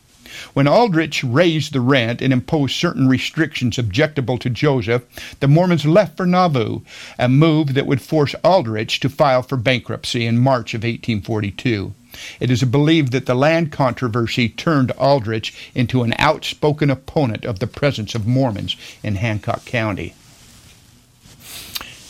When 0.53 0.67
Aldrich 0.67 1.23
raised 1.23 1.73
the 1.73 1.82
rent 1.82 2.21
and 2.21 2.34
imposed 2.34 2.75
certain 2.75 3.08
restrictions 3.08 3.77
objectable 3.77 4.39
to 4.39 4.49
Joseph, 4.49 5.03
the 5.39 5.47
Mormons 5.47 5.86
left 5.86 6.17
for 6.17 6.25
Nauvoo, 6.25 6.82
a 7.17 7.29
move 7.29 7.73
that 7.73 7.88
would 7.88 8.01
force 8.01 8.36
Aldrich 8.43 8.99
to 8.99 9.10
file 9.10 9.41
for 9.41 9.58
bankruptcy 9.58 10.25
in 10.25 10.38
March 10.38 10.73
of 10.73 10.79
1842. 10.84 11.93
It 12.39 12.51
is 12.51 12.63
believed 12.63 13.12
that 13.12 13.25
the 13.25 13.36
land 13.36 13.71
controversy 13.71 14.49
turned 14.49 14.91
Aldrich 14.91 15.71
into 15.73 16.03
an 16.03 16.13
outspoken 16.19 16.89
opponent 16.89 17.45
of 17.45 17.60
the 17.60 17.67
presence 17.67 18.13
of 18.13 18.27
Mormons 18.27 18.75
in 19.01 19.15
Hancock 19.15 19.65
County. 19.65 20.13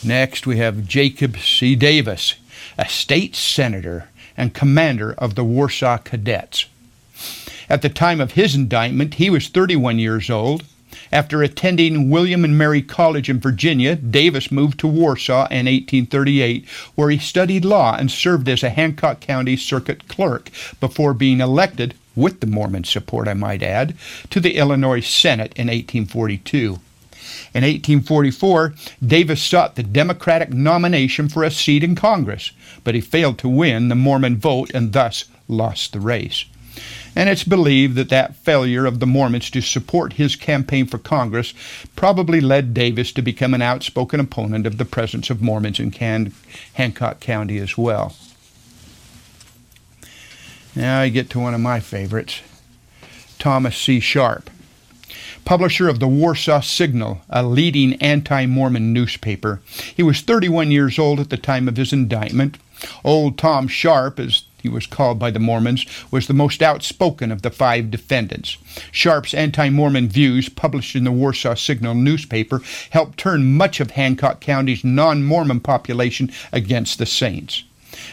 Next, 0.02 0.46
we 0.46 0.58
have 0.58 0.86
Jacob 0.86 1.38
C. 1.38 1.74
Davis, 1.74 2.34
a 2.76 2.86
state 2.86 3.34
senator 3.34 4.10
and 4.36 4.52
commander 4.52 5.14
of 5.14 5.34
the 5.34 5.44
Warsaw 5.44 5.98
Cadets. 5.98 6.66
At 7.70 7.80
the 7.80 7.88
time 7.88 8.20
of 8.20 8.32
his 8.32 8.54
indictment, 8.54 9.14
he 9.14 9.30
was 9.30 9.48
31 9.48 9.98
years 9.98 10.28
old. 10.28 10.64
After 11.10 11.42
attending 11.42 12.10
William 12.10 12.44
and 12.44 12.58
Mary 12.58 12.82
College 12.82 13.30
in 13.30 13.40
Virginia, 13.40 13.96
Davis 13.96 14.52
moved 14.52 14.78
to 14.80 14.86
Warsaw 14.86 15.46
in 15.46 15.66
1838, 15.66 16.68
where 16.94 17.10
he 17.10 17.18
studied 17.18 17.64
law 17.64 17.96
and 17.96 18.10
served 18.10 18.48
as 18.48 18.62
a 18.62 18.70
Hancock 18.70 19.20
County 19.20 19.56
circuit 19.56 20.08
clerk 20.08 20.50
before 20.80 21.14
being 21.14 21.40
elected, 21.40 21.94
with 22.14 22.40
the 22.40 22.46
Mormon 22.46 22.84
support, 22.84 23.26
I 23.26 23.34
might 23.34 23.62
add, 23.62 23.96
to 24.30 24.40
the 24.40 24.56
Illinois 24.56 25.00
Senate 25.00 25.52
in 25.56 25.66
1842. 25.66 26.78
In 27.54 27.62
1844, 27.62 28.74
Davis 29.04 29.42
sought 29.42 29.74
the 29.74 29.82
Democratic 29.82 30.52
nomination 30.52 31.28
for 31.28 31.42
a 31.42 31.50
seat 31.50 31.82
in 31.82 31.94
Congress, 31.94 32.52
but 32.84 32.94
he 32.94 33.00
failed 33.00 33.38
to 33.38 33.48
win 33.48 33.88
the 33.88 33.94
Mormon 33.94 34.36
vote 34.36 34.70
and 34.74 34.92
thus 34.92 35.24
lost 35.48 35.92
the 35.92 36.00
race 36.00 36.44
and 37.16 37.28
it's 37.28 37.44
believed 37.44 37.94
that 37.96 38.08
that 38.08 38.36
failure 38.36 38.86
of 38.86 39.00
the 39.00 39.06
Mormons 39.06 39.50
to 39.50 39.60
support 39.60 40.14
his 40.14 40.36
campaign 40.36 40.86
for 40.86 40.98
Congress 40.98 41.54
probably 41.96 42.40
led 42.40 42.74
Davis 42.74 43.12
to 43.12 43.22
become 43.22 43.54
an 43.54 43.62
outspoken 43.62 44.20
opponent 44.20 44.66
of 44.66 44.78
the 44.78 44.84
presence 44.84 45.30
of 45.30 45.42
Mormons 45.42 45.78
in 45.78 45.92
Hancock 46.74 47.20
County 47.20 47.58
as 47.58 47.78
well. 47.78 48.14
Now 50.76 51.00
I 51.00 51.08
get 51.08 51.30
to 51.30 51.40
one 51.40 51.54
of 51.54 51.60
my 51.60 51.78
favorites, 51.78 52.40
Thomas 53.38 53.76
C. 53.76 54.00
Sharp. 54.00 54.50
publisher 55.44 55.88
of 55.90 56.00
the 56.00 56.08
Warsaw 56.08 56.60
Signal, 56.60 57.20
a 57.28 57.42
leading 57.42 57.94
anti 58.02 58.46
Mormon 58.46 58.92
newspaper. 58.92 59.60
He 59.94 60.02
was 60.02 60.20
31 60.22 60.70
years 60.70 60.98
old 60.98 61.20
at 61.20 61.30
the 61.30 61.36
time 61.36 61.68
of 61.68 61.76
his 61.76 61.92
indictment. 61.92 62.56
Old 63.04 63.38
Tom 63.38 63.68
Sharp, 63.68 64.18
as 64.18 64.44
he 64.62 64.68
was 64.68 64.86
called 64.86 65.18
by 65.18 65.30
the 65.30 65.38
Mormons, 65.38 65.84
was 66.10 66.26
the 66.26 66.32
most 66.32 66.62
outspoken 66.62 67.30
of 67.30 67.42
the 67.42 67.50
five 67.50 67.90
defendants. 67.90 68.56
Sharp's 68.90 69.34
anti 69.34 69.68
Mormon 69.68 70.08
views, 70.08 70.48
published 70.48 70.96
in 70.96 71.04
the 71.04 71.12
Warsaw 71.12 71.54
Signal 71.54 71.94
newspaper, 71.94 72.62
helped 72.90 73.18
turn 73.18 73.56
much 73.56 73.80
of 73.80 73.90
Hancock 73.90 74.40
County's 74.40 74.82
non 74.82 75.22
Mormon 75.22 75.60
population 75.60 76.32
against 76.52 76.98
the 76.98 77.06
Saints. 77.06 77.64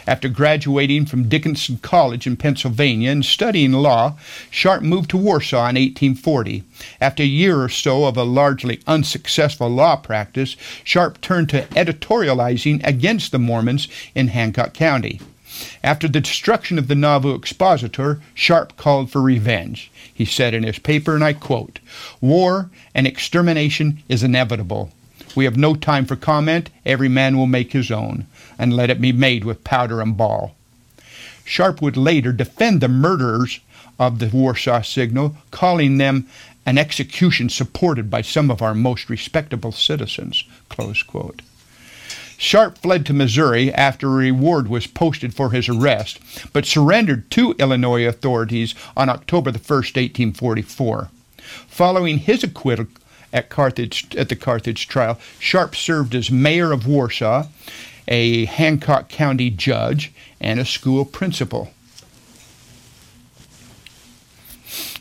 After 0.06 0.28
graduating 0.28 1.06
from 1.06 1.28
Dickinson 1.28 1.78
College 1.78 2.26
in 2.26 2.36
Pennsylvania 2.36 3.10
and 3.10 3.24
studying 3.24 3.72
law, 3.72 4.16
Sharp 4.50 4.82
moved 4.82 5.10
to 5.10 5.16
Warsaw 5.16 5.68
in 5.68 5.76
1840. 5.76 6.64
After 7.00 7.22
a 7.22 7.26
year 7.26 7.62
or 7.62 7.68
so 7.68 8.04
of 8.04 8.16
a 8.16 8.24
largely 8.24 8.80
unsuccessful 8.86 9.68
law 9.68 9.96
practice, 9.96 10.56
Sharp 10.84 11.20
turned 11.20 11.48
to 11.50 11.66
editorializing 11.68 12.80
against 12.86 13.32
the 13.32 13.38
Mormons 13.38 13.88
in 14.14 14.28
Hancock 14.28 14.74
County. 14.74 15.20
After 15.84 16.08
the 16.08 16.20
destruction 16.20 16.78
of 16.78 16.88
the 16.88 16.94
Nauvoo 16.94 17.34
Expositor, 17.34 18.20
Sharp 18.34 18.76
called 18.76 19.10
for 19.10 19.20
revenge. 19.20 19.90
He 20.12 20.24
said 20.24 20.54
in 20.54 20.62
his 20.62 20.78
paper, 20.78 21.14
and 21.14 21.22
I 21.22 21.34
quote, 21.34 21.78
War 22.20 22.70
and 22.94 23.06
extermination 23.06 24.02
is 24.08 24.22
inevitable. 24.22 24.90
We 25.34 25.44
have 25.44 25.56
no 25.56 25.74
time 25.74 26.04
for 26.04 26.16
comment. 26.16 26.70
Every 26.84 27.08
man 27.08 27.36
will 27.36 27.46
make 27.46 27.72
his 27.72 27.90
own, 27.90 28.26
and 28.58 28.74
let 28.74 28.90
it 28.90 29.00
be 29.00 29.12
made 29.12 29.44
with 29.44 29.64
powder 29.64 30.00
and 30.00 30.16
ball. 30.16 30.54
Sharp 31.44 31.82
would 31.82 31.96
later 31.96 32.32
defend 32.32 32.80
the 32.80 32.88
murderers 32.88 33.60
of 33.98 34.18
the 34.18 34.28
Warsaw 34.28 34.82
Signal, 34.82 35.36
calling 35.50 35.98
them 35.98 36.26
an 36.64 36.78
execution 36.78 37.48
supported 37.48 38.10
by 38.10 38.22
some 38.22 38.50
of 38.50 38.62
our 38.62 38.74
most 38.74 39.10
respectable 39.10 39.72
citizens. 39.72 40.44
Sharp 42.38 42.78
fled 42.78 43.06
to 43.06 43.12
Missouri 43.12 43.72
after 43.72 44.08
a 44.08 44.10
reward 44.10 44.68
was 44.68 44.86
posted 44.88 45.32
for 45.32 45.50
his 45.50 45.68
arrest, 45.68 46.18
but 46.52 46.66
surrendered 46.66 47.30
to 47.32 47.54
Illinois 47.58 48.04
authorities 48.04 48.74
on 48.96 49.08
October 49.08 49.50
1, 49.50 49.58
1844. 49.58 51.08
Following 51.68 52.18
his 52.18 52.42
acquittal 52.42 52.86
at 53.32 53.48
Carthage 53.48 54.14
at 54.16 54.28
the 54.28 54.36
Carthage 54.36 54.88
trial, 54.88 55.18
Sharp 55.38 55.76
served 55.76 56.14
as 56.14 56.30
mayor 56.30 56.72
of 56.72 56.86
Warsaw, 56.86 57.46
a 58.08 58.44
Hancock 58.46 59.08
County 59.08 59.50
judge, 59.50 60.12
and 60.40 60.58
a 60.58 60.64
school 60.64 61.04
principal. 61.04 61.72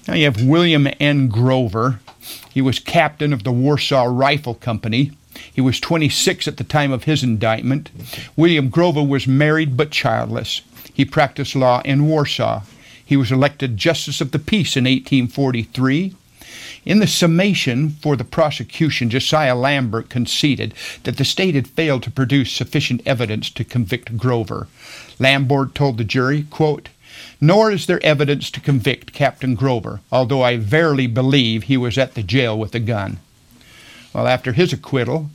Now 0.08 0.16
you 0.16 0.26
have 0.26 0.44
William 0.44 0.88
N. 1.00 1.28
Grover. 1.28 2.00
He 2.52 2.62
was 2.62 2.80
captain 2.80 3.34
of 3.34 3.44
the 3.44 3.52
Warsaw 3.52 4.04
Rifle 4.04 4.56
Company. 4.56 5.12
He 5.54 5.62
was 5.62 5.80
26 5.80 6.48
at 6.48 6.58
the 6.58 6.64
time 6.64 6.92
of 6.92 7.06
his 7.06 7.24
indictment. 7.24 7.90
William 8.36 8.70
Grover 8.70 9.04
was 9.04 9.28
married 9.28 9.78
but 9.78 9.92
childless. 9.92 10.62
He 10.94 11.06
practiced 11.06 11.56
law 11.56 11.82
in 11.86 12.08
Warsaw. 12.08 12.64
He 13.04 13.18
was 13.18 13.32
elected 13.32 13.78
Justice 13.78 14.22
of 14.22 14.32
the 14.32 14.40
Peace 14.40 14.76
in 14.76 14.86
1843. 14.86 16.16
In 16.86 17.00
the 17.00 17.08
summation 17.08 17.90
for 17.90 18.16
the 18.16 18.24
prosecution, 18.24 19.10
Josiah 19.10 19.56
Lambert 19.56 20.10
conceded 20.10 20.74
that 21.04 21.18
the 21.18 21.26
state 21.26 21.56
had 21.56 21.68
failed 21.68 22.04
to 22.04 22.12
produce 22.12 22.52
sufficient 22.52 23.02
evidence 23.06 23.50
to 23.52 23.64
convict 23.64 24.18
Grover. 24.18 24.68
Lambert 25.20 25.76
told 25.76 25.98
the 25.98 26.04
jury, 26.04 26.46
quote, 26.50 26.90
Nor 27.40 27.72
is 27.72 27.86
there 27.86 28.04
evidence 28.04 28.50
to 28.52 28.60
convict 28.60 29.14
Captain 29.14 29.56
Grover, 29.56 30.02
although 30.12 30.44
I 30.44 30.58
verily 30.58 31.08
believe 31.08 31.64
he 31.64 31.78
was 31.78 31.98
at 31.98 32.16
the 32.16 32.24
jail 32.24 32.58
with 32.58 32.74
a 32.74 32.80
gun. 32.80 33.20
Well, 34.14 34.28
after 34.28 34.54
his 34.54 34.74
acquittal, 34.74 35.30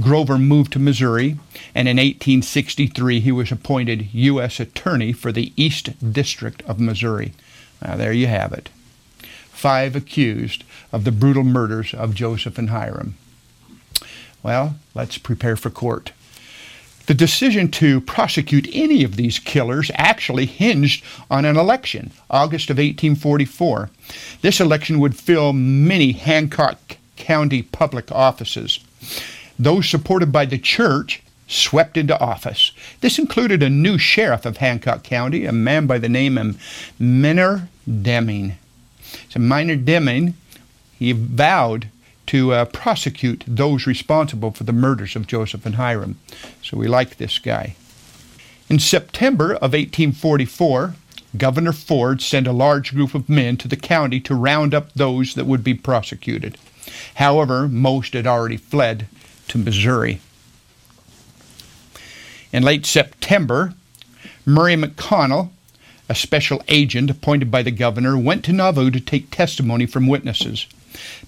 Grover 0.00 0.38
moved 0.38 0.72
to 0.72 0.78
Missouri, 0.78 1.38
and 1.74 1.88
in 1.88 1.96
1863 1.96 3.20
he 3.20 3.32
was 3.32 3.50
appointed 3.50 4.12
U.S. 4.12 4.60
Attorney 4.60 5.12
for 5.12 5.32
the 5.32 5.52
East 5.56 6.12
District 6.12 6.62
of 6.62 6.78
Missouri. 6.78 7.32
Now, 7.80 7.96
there 7.96 8.12
you 8.12 8.26
have 8.26 8.52
it. 8.52 8.68
Five 9.56 9.96
accused 9.96 10.64
of 10.92 11.04
the 11.04 11.10
brutal 11.10 11.42
murders 11.42 11.94
of 11.94 12.14
Joseph 12.14 12.58
and 12.58 12.68
Hyrum. 12.68 13.14
Well, 14.42 14.76
let's 14.94 15.16
prepare 15.16 15.56
for 15.56 15.70
court. 15.70 16.12
The 17.06 17.14
decision 17.14 17.70
to 17.70 18.02
prosecute 18.02 18.68
any 18.70 19.02
of 19.02 19.16
these 19.16 19.38
killers 19.38 19.90
actually 19.94 20.44
hinged 20.44 21.02
on 21.30 21.46
an 21.46 21.56
election, 21.56 22.12
August 22.28 22.68
of 22.68 22.76
1844. 22.76 23.88
This 24.42 24.60
election 24.60 25.00
would 25.00 25.16
fill 25.16 25.54
many 25.54 26.12
Hancock 26.12 26.98
County 27.16 27.62
public 27.62 28.12
offices. 28.12 28.80
Those 29.58 29.88
supported 29.88 30.30
by 30.30 30.44
the 30.44 30.58
church 30.58 31.22
swept 31.48 31.96
into 31.96 32.20
office. 32.20 32.72
This 33.00 33.18
included 33.18 33.62
a 33.62 33.70
new 33.70 33.96
sheriff 33.96 34.44
of 34.44 34.58
Hancock 34.58 35.02
County, 35.02 35.46
a 35.46 35.52
man 35.52 35.86
by 35.86 35.96
the 35.96 36.10
name 36.10 36.36
of 36.36 36.60
Minor 36.98 37.70
Deming. 37.86 38.58
So 39.28 39.40
Minor 39.40 39.76
Deming, 39.76 40.34
he 40.98 41.12
vowed 41.12 41.88
to 42.26 42.52
uh, 42.52 42.64
prosecute 42.66 43.44
those 43.46 43.86
responsible 43.86 44.50
for 44.50 44.64
the 44.64 44.72
murders 44.72 45.16
of 45.16 45.26
Joseph 45.26 45.64
and 45.64 45.76
Hyrum. 45.76 46.16
So 46.62 46.76
we 46.76 46.88
like 46.88 47.16
this 47.16 47.38
guy. 47.38 47.76
In 48.68 48.78
September 48.80 49.52
of 49.54 49.72
1844, 49.72 50.94
Governor 51.36 51.72
Ford 51.72 52.20
sent 52.20 52.46
a 52.46 52.52
large 52.52 52.94
group 52.94 53.14
of 53.14 53.28
men 53.28 53.56
to 53.58 53.68
the 53.68 53.76
county 53.76 54.20
to 54.20 54.34
round 54.34 54.74
up 54.74 54.92
those 54.92 55.34
that 55.34 55.46
would 55.46 55.62
be 55.62 55.74
prosecuted. 55.74 56.58
However, 57.16 57.68
most 57.68 58.14
had 58.14 58.26
already 58.26 58.56
fled 58.56 59.06
to 59.48 59.58
Missouri. 59.58 60.20
In 62.52 62.62
late 62.62 62.86
September, 62.86 63.74
Murray 64.44 64.76
McConnell, 64.76 65.50
a 66.08 66.14
special 66.14 66.62
agent 66.68 67.10
appointed 67.10 67.50
by 67.50 67.62
the 67.62 67.70
governor, 67.70 68.16
went 68.16 68.44
to 68.44 68.52
Nauvoo 68.52 68.90
to 68.90 69.00
take 69.00 69.30
testimony 69.30 69.86
from 69.86 70.06
witnesses. 70.06 70.66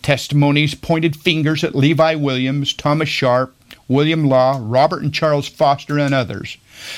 Testimonies 0.03 0.75
pointed 0.75 1.17
fingers 1.17 1.63
at 1.63 1.75
Levi 1.75 2.15
Williams, 2.15 2.73
Thomas 2.73 3.09
Sharp, 3.09 3.55
William 3.87 4.29
Law, 4.29 4.59
Robert 4.63 5.03
and 5.03 5.13
Charles 5.13 5.49
Foster, 5.49 5.99
and 5.99 6.15
others. 6.15 6.57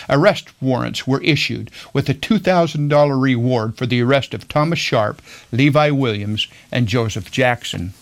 Arrest 0.08 0.48
warrants 0.60 1.06
were 1.06 1.22
issued 1.22 1.70
with 1.92 2.08
a 2.08 2.14
$2,000 2.14 3.20
reward 3.20 3.76
for 3.76 3.86
the 3.86 4.02
arrest 4.02 4.34
of 4.34 4.48
Thomas 4.48 4.78
Sharp, 4.78 5.22
Levi 5.52 5.90
Williams, 5.90 6.48
and 6.70 6.86
Joseph 6.86 7.30
Jackson. 7.30 7.94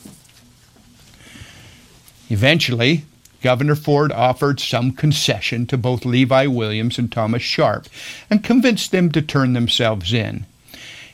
Eventually, 2.31 3.05
Governor 3.43 3.77
Ford 3.77 4.11
offered 4.11 4.59
some 4.59 4.93
concession 4.93 5.67
to 5.67 5.77
both 5.77 6.05
Levi 6.05 6.47
Williams 6.47 6.99
and 6.99 7.11
Thomas 7.11 7.43
Sharp 7.43 7.87
and 8.29 8.43
convinced 8.43 8.91
them 8.91 9.11
to 9.13 9.23
turn 9.23 9.53
themselves 9.53 10.13
in. 10.13 10.45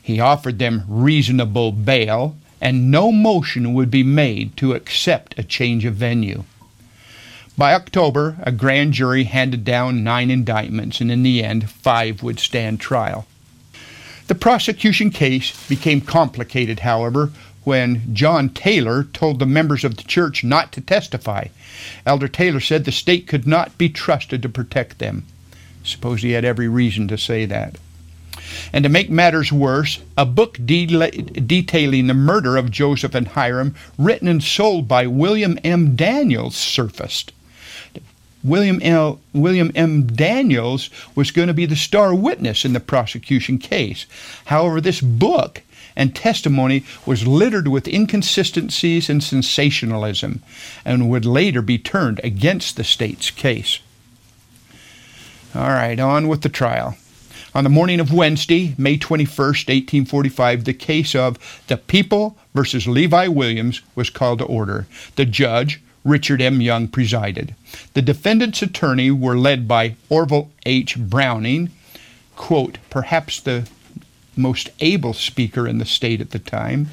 He 0.01 0.19
offered 0.19 0.59
them 0.59 0.83
reasonable 0.87 1.71
bail, 1.71 2.35
and 2.61 2.89
no 2.89 3.11
motion 3.11 3.73
would 3.73 3.91
be 3.91 4.03
made 4.03 4.57
to 4.57 4.73
accept 4.73 5.37
a 5.37 5.43
change 5.43 5.85
of 5.85 5.95
venue. 5.95 6.43
By 7.57 7.73
October, 7.73 8.35
a 8.41 8.51
grand 8.51 8.93
jury 8.93 9.23
handed 9.23 9.63
down 9.63 10.03
nine 10.03 10.29
indictments, 10.29 10.99
and 10.99 11.11
in 11.11 11.23
the 11.23 11.43
end, 11.43 11.69
five 11.69 12.21
would 12.21 12.39
stand 12.39 12.79
trial. 12.79 13.25
The 14.27 14.35
prosecution 14.35 15.11
case 15.11 15.67
became 15.67 16.01
complicated, 16.01 16.79
however, 16.79 17.31
when 17.65 18.13
John 18.13 18.49
Taylor 18.49 19.03
told 19.03 19.39
the 19.39 19.45
members 19.45 19.83
of 19.83 19.97
the 19.97 20.03
church 20.03 20.43
not 20.43 20.71
to 20.71 20.81
testify. 20.81 21.47
Elder 22.05 22.27
Taylor 22.27 22.61
said 22.61 22.85
the 22.85 22.91
state 22.91 23.27
could 23.27 23.45
not 23.45 23.77
be 23.77 23.89
trusted 23.89 24.41
to 24.41 24.49
protect 24.49 24.99
them. 24.99 25.25
Suppose 25.83 26.21
he 26.21 26.31
had 26.31 26.45
every 26.45 26.67
reason 26.67 27.07
to 27.09 27.17
say 27.17 27.45
that. 27.45 27.77
And 28.71 28.83
to 28.83 28.89
make 28.89 29.09
matters 29.09 29.51
worse, 29.51 29.99
a 30.17 30.25
book 30.25 30.57
de- 30.63 30.85
detailing 30.85 32.07
the 32.07 32.13
murder 32.13 32.57
of 32.57 32.71
Joseph 32.71 33.15
and 33.15 33.27
Hyrum, 33.27 33.75
written 33.97 34.27
and 34.27 34.43
sold 34.43 34.87
by 34.87 35.07
William 35.07 35.59
M. 35.63 35.95
Daniels, 35.95 36.55
surfaced. 36.55 37.31
William 38.43 38.79
L. 38.83 39.19
William 39.33 39.71
M. 39.73 40.05
Daniels 40.05 40.91
was 41.15 41.31
going 41.31 41.47
to 41.47 41.53
be 41.53 41.65
the 41.65 41.75
star 41.75 42.13
witness 42.13 42.63
in 42.63 42.73
the 42.73 42.79
prosecution 42.79 43.57
case. 43.57 44.05
However, 44.45 44.79
this 44.79 45.01
book 45.01 45.63
and 45.95 46.15
testimony 46.15 46.83
was 47.05 47.27
littered 47.27 47.67
with 47.67 47.87
inconsistencies 47.87 49.09
and 49.09 49.23
sensationalism 49.23 50.41
and 50.83 51.09
would 51.09 51.25
later 51.25 51.61
be 51.61 51.77
turned 51.77 52.19
against 52.23 52.75
the 52.75 52.83
state's 52.83 53.31
case. 53.31 53.79
All 55.53 55.69
right, 55.69 55.99
on 55.99 56.27
with 56.27 56.41
the 56.41 56.49
trial. 56.49 56.97
On 57.53 57.63
the 57.63 57.69
morning 57.69 58.01
of 58.01 58.11
Wednesday, 58.11 58.75
May 58.77 58.97
21st, 58.97 59.69
1845, 59.69 60.65
the 60.65 60.73
case 60.73 61.15
of 61.15 61.39
the 61.67 61.77
People 61.77 62.35
versus 62.53 62.85
Levi 62.85 63.27
Williams 63.29 63.81
was 63.95 64.09
called 64.09 64.39
to 64.39 64.45
order. 64.45 64.87
The 65.15 65.23
judge, 65.23 65.81
Richard 66.03 66.41
M. 66.41 66.59
Young, 66.59 66.89
presided. 66.89 67.55
The 67.93 68.01
defendant's 68.01 68.61
attorney 68.61 69.09
were 69.09 69.37
led 69.37 69.69
by 69.69 69.95
Orville 70.09 70.51
H. 70.65 70.97
Browning, 70.97 71.71
quote, 72.35 72.77
perhaps 72.89 73.39
the 73.39 73.69
most 74.35 74.69
able 74.79 75.13
speaker 75.13 75.67
in 75.67 75.77
the 75.77 75.85
state 75.85 76.21
at 76.21 76.31
the 76.31 76.39
time. 76.39 76.89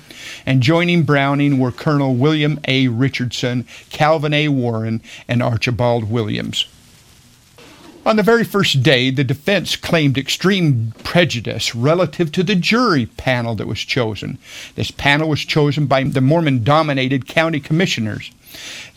And 0.47 0.63
joining 0.63 1.03
Browning 1.03 1.59
were 1.59 1.73
Colonel 1.73 2.15
William 2.15 2.61
A. 2.67 2.89
Richardson, 2.89 3.67
Calvin 3.91 4.35
A. 4.35 4.49
Warren, 4.49 5.03
and 5.29 5.43
Archibald 5.43 6.11
Williams. 6.11 6.67
On 8.05 8.17
the 8.17 8.25
very 8.25 8.43
first 8.43 8.83
day, 8.83 9.11
the 9.11 9.23
defense 9.23 9.77
claimed 9.77 10.19
extreme 10.19 10.93
prejudice 11.05 11.73
relative 11.73 12.33
to 12.33 12.43
the 12.43 12.57
jury 12.57 13.07
panel 13.07 13.55
that 13.55 13.69
was 13.69 13.79
chosen. 13.79 14.39
This 14.75 14.91
panel 14.91 15.29
was 15.29 15.43
chosen 15.43 15.87
by 15.87 16.03
the 16.03 16.21
Mormon 16.21 16.65
dominated 16.65 17.29
county 17.29 17.61
commissioners. 17.61 18.33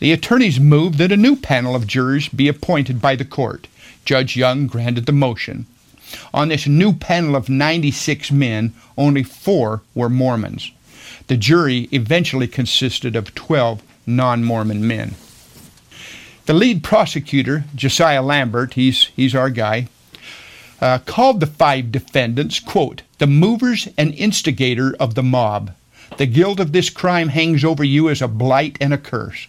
The 0.00 0.12
attorneys 0.12 0.58
moved 0.58 0.98
that 0.98 1.12
a 1.12 1.16
new 1.16 1.36
panel 1.36 1.76
of 1.76 1.86
jurors 1.86 2.28
be 2.28 2.48
appointed 2.48 3.00
by 3.00 3.14
the 3.14 3.24
court. 3.24 3.68
Judge 4.04 4.36
Young 4.36 4.66
granted 4.66 5.06
the 5.06 5.12
motion. 5.12 5.66
On 6.32 6.48
this 6.48 6.66
new 6.66 6.92
panel 6.92 7.36
of 7.36 7.48
96 7.48 8.30
men, 8.30 8.74
only 8.96 9.22
four 9.22 9.82
were 9.94 10.08
Mormons. 10.08 10.72
The 11.26 11.36
jury 11.36 11.88
eventually 11.92 12.46
consisted 12.46 13.16
of 13.16 13.34
12 13.34 13.82
non 14.06 14.44
Mormon 14.44 14.86
men. 14.86 15.14
The 16.46 16.54
lead 16.54 16.84
prosecutor, 16.84 17.64
Josiah 17.74 18.22
Lambert, 18.22 18.74
he's, 18.74 19.06
he's 19.16 19.34
our 19.34 19.50
guy, 19.50 19.88
uh, 20.80 20.98
called 20.98 21.40
the 21.40 21.46
five 21.46 21.90
defendants, 21.90 22.60
quote, 22.60 23.02
the 23.18 23.26
movers 23.26 23.88
and 23.98 24.14
instigator 24.14 24.94
of 25.00 25.14
the 25.14 25.22
mob. 25.22 25.72
The 26.18 26.26
guilt 26.26 26.60
of 26.60 26.72
this 26.72 26.88
crime 26.88 27.28
hangs 27.30 27.64
over 27.64 27.82
you 27.82 28.08
as 28.08 28.22
a 28.22 28.28
blight 28.28 28.76
and 28.80 28.94
a 28.94 28.98
curse. 28.98 29.48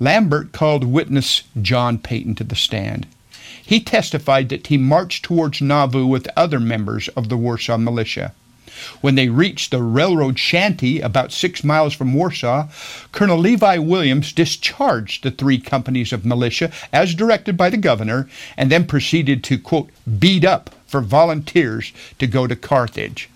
Lambert 0.00 0.52
called 0.52 0.84
witness 0.84 1.42
John 1.60 1.98
Peyton 1.98 2.34
to 2.36 2.44
the 2.44 2.56
stand. 2.56 3.06
He 3.66 3.80
testified 3.80 4.48
that 4.50 4.68
he 4.68 4.78
marched 4.78 5.24
towards 5.24 5.60
Nauvoo 5.60 6.06
with 6.06 6.28
other 6.36 6.60
members 6.60 7.08
of 7.08 7.28
the 7.28 7.36
Warsaw 7.36 7.76
militia. 7.76 8.32
When 9.00 9.16
they 9.16 9.28
reached 9.28 9.72
the 9.72 9.82
railroad 9.82 10.38
shanty 10.38 11.00
about 11.00 11.32
six 11.32 11.64
miles 11.64 11.92
from 11.92 12.14
Warsaw, 12.14 12.68
Colonel 13.10 13.38
Levi 13.38 13.78
Williams 13.78 14.32
discharged 14.32 15.24
the 15.24 15.32
three 15.32 15.58
companies 15.58 16.12
of 16.12 16.24
militia 16.24 16.70
as 16.92 17.14
directed 17.14 17.56
by 17.56 17.68
the 17.68 17.76
governor 17.76 18.28
and 18.56 18.70
then 18.70 18.86
proceeded 18.86 19.42
to, 19.44 19.58
quote, 19.58 19.90
beat 20.18 20.44
up 20.44 20.70
for 20.86 21.00
volunteers 21.00 21.92
to 22.20 22.28
go 22.28 22.46
to 22.46 22.54
Carthage. 22.54 23.28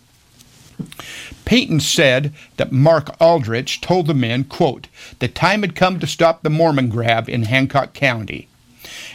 Peyton 1.44 1.80
said 1.80 2.32
that 2.56 2.70
Mark 2.70 3.20
Aldrich 3.20 3.80
told 3.80 4.06
the 4.06 4.14
men, 4.14 4.44
quote, 4.44 4.86
the 5.18 5.26
time 5.26 5.62
had 5.62 5.74
come 5.74 5.98
to 5.98 6.06
stop 6.06 6.44
the 6.44 6.50
Mormon 6.50 6.88
grab 6.88 7.28
in 7.28 7.42
Hancock 7.42 7.94
County. 7.94 8.46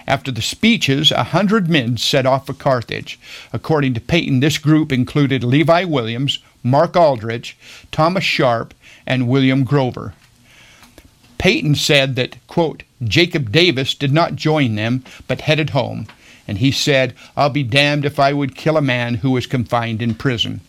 After 0.07 0.31
the 0.31 0.41
speeches, 0.41 1.11
a 1.11 1.25
hundred 1.25 1.67
men 1.69 1.97
set 1.97 2.25
off 2.25 2.45
for 2.45 2.53
Carthage. 2.53 3.19
According 3.51 3.95
to 3.95 4.01
Peyton, 4.01 4.39
this 4.39 4.57
group 4.57 4.91
included 4.91 5.43
Levi 5.43 5.83
Williams, 5.85 6.39
Mark 6.63 6.95
Aldrich, 6.95 7.57
Thomas 7.91 8.23
Sharp, 8.23 8.73
and 9.07 9.27
William 9.27 9.63
Grover. 9.63 10.13
Peyton 11.37 11.75
said 11.75 12.15
that, 12.15 12.37
quote, 12.47 12.83
Jacob 13.03 13.51
Davis 13.51 13.93
did 13.93 14.11
not 14.11 14.35
join 14.35 14.75
them, 14.75 15.03
but 15.27 15.41
headed 15.41 15.71
home. 15.71 16.07
And 16.47 16.59
he 16.59 16.71
said, 16.71 17.13
I'll 17.35 17.49
be 17.49 17.63
damned 17.63 18.05
if 18.05 18.19
I 18.19 18.31
would 18.33 18.55
kill 18.55 18.77
a 18.77 18.81
man 18.81 19.15
who 19.15 19.31
was 19.31 19.47
confined 19.47 20.01
in 20.01 20.15
prison. 20.15 20.61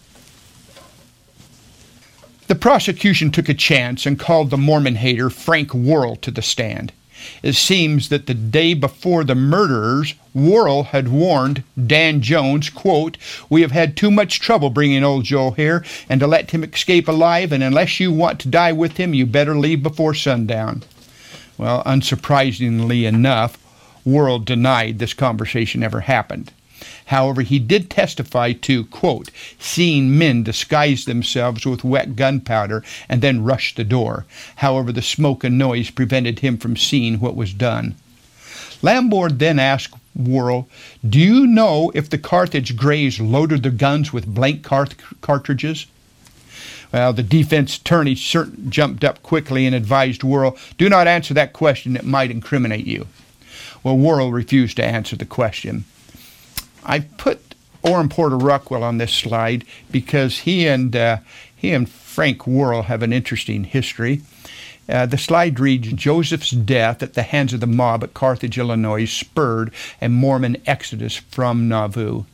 The 2.46 2.54
prosecution 2.54 3.30
took 3.30 3.48
a 3.48 3.54
chance 3.54 4.06
and 4.06 4.18
called 4.18 4.50
the 4.50 4.56
Mormon 4.56 4.96
hater 4.96 5.28
Frank 5.30 5.74
Worrell 5.74 6.16
to 6.16 6.30
the 6.30 6.42
stand. 6.42 6.92
It 7.42 7.54
seems 7.54 8.08
that 8.08 8.26
the 8.26 8.34
day 8.34 8.74
before 8.74 9.24
the 9.24 9.34
murders, 9.34 10.14
Worrell 10.34 10.84
had 10.84 11.08
warned 11.08 11.62
Dan 11.86 12.20
Jones, 12.20 12.70
quote, 12.70 13.16
We 13.48 13.62
have 13.62 13.72
had 13.72 13.96
too 13.96 14.10
much 14.10 14.40
trouble 14.40 14.70
bringing 14.70 15.04
old 15.04 15.24
Joe 15.24 15.52
here, 15.52 15.84
and 16.08 16.20
to 16.20 16.26
let 16.26 16.50
him 16.50 16.64
escape 16.64 17.08
alive, 17.08 17.52
and 17.52 17.62
unless 17.62 18.00
you 18.00 18.12
want 18.12 18.40
to 18.40 18.48
die 18.48 18.72
with 18.72 18.96
him, 18.96 19.14
you 19.14 19.26
better 19.26 19.56
leave 19.56 19.82
before 19.82 20.14
sundown. 20.14 20.82
Well, 21.58 21.82
unsurprisingly 21.84 23.04
enough, 23.04 23.58
Worrell 24.04 24.38
denied 24.38 24.98
this 24.98 25.14
conversation 25.14 25.82
ever 25.82 26.00
happened. 26.00 26.52
However, 27.06 27.42
he 27.42 27.58
did 27.58 27.88
testify 27.88 28.52
to, 28.52 28.84
quote, 28.86 29.30
seeing 29.58 30.18
men 30.18 30.42
disguise 30.42 31.04
themselves 31.04 31.64
with 31.64 31.84
wet 31.84 32.16
gunpowder 32.16 32.82
and 33.08 33.22
then 33.22 33.44
rush 33.44 33.74
the 33.74 33.84
door. 33.84 34.26
However, 34.56 34.92
the 34.92 35.02
smoke 35.02 35.44
and 35.44 35.56
noise 35.56 35.90
prevented 35.90 36.40
him 36.40 36.58
from 36.58 36.76
seeing 36.76 37.20
what 37.20 37.36
was 37.36 37.52
done. 37.52 37.94
Lambert 38.82 39.38
then 39.38 39.58
asked 39.58 39.94
Worrell, 40.14 40.68
Do 41.08 41.18
you 41.18 41.46
know 41.46 41.92
if 41.94 42.10
the 42.10 42.18
Carthage 42.18 42.76
Greys 42.76 43.20
loaded 43.20 43.62
their 43.62 43.72
guns 43.72 44.12
with 44.12 44.26
blank 44.26 44.62
cart- 44.62 44.96
cartridges? 45.20 45.86
Well, 46.92 47.12
the 47.12 47.22
defense 47.22 47.76
attorney 47.76 48.14
jumped 48.14 49.04
up 49.04 49.22
quickly 49.22 49.66
and 49.66 49.74
advised 49.74 50.24
Worrell, 50.24 50.56
Do 50.78 50.88
not 50.88 51.06
answer 51.06 51.34
that 51.34 51.52
question, 51.52 51.96
it 51.96 52.04
might 52.04 52.30
incriminate 52.30 52.86
you. 52.86 53.06
Well, 53.82 53.96
Worrell 53.96 54.32
refused 54.32 54.76
to 54.76 54.84
answer 54.84 55.16
the 55.16 55.26
question. 55.26 55.84
I 56.86 57.00
put 57.00 57.54
Orrin 57.82 58.08
Porter 58.08 58.38
Rockwell 58.38 58.82
on 58.82 58.98
this 58.98 59.12
slide 59.12 59.64
because 59.90 60.38
he 60.40 60.66
and 60.66 60.94
uh, 60.94 61.18
he 61.54 61.72
and 61.72 61.88
Frank 61.88 62.46
Worrell 62.46 62.84
have 62.84 63.02
an 63.02 63.12
interesting 63.12 63.64
history. 63.64 64.22
Uh, 64.88 65.04
the 65.04 65.18
slide 65.18 65.58
reads 65.58 65.92
Joseph's 65.92 66.52
death 66.52 67.02
at 67.02 67.14
the 67.14 67.24
hands 67.24 67.52
of 67.52 67.60
the 67.60 67.66
mob 67.66 68.04
at 68.04 68.14
Carthage, 68.14 68.56
Illinois, 68.56 69.04
spurred 69.04 69.72
a 70.00 70.08
Mormon 70.08 70.56
exodus 70.64 71.16
from 71.16 71.68
Nauvoo. 71.68 72.24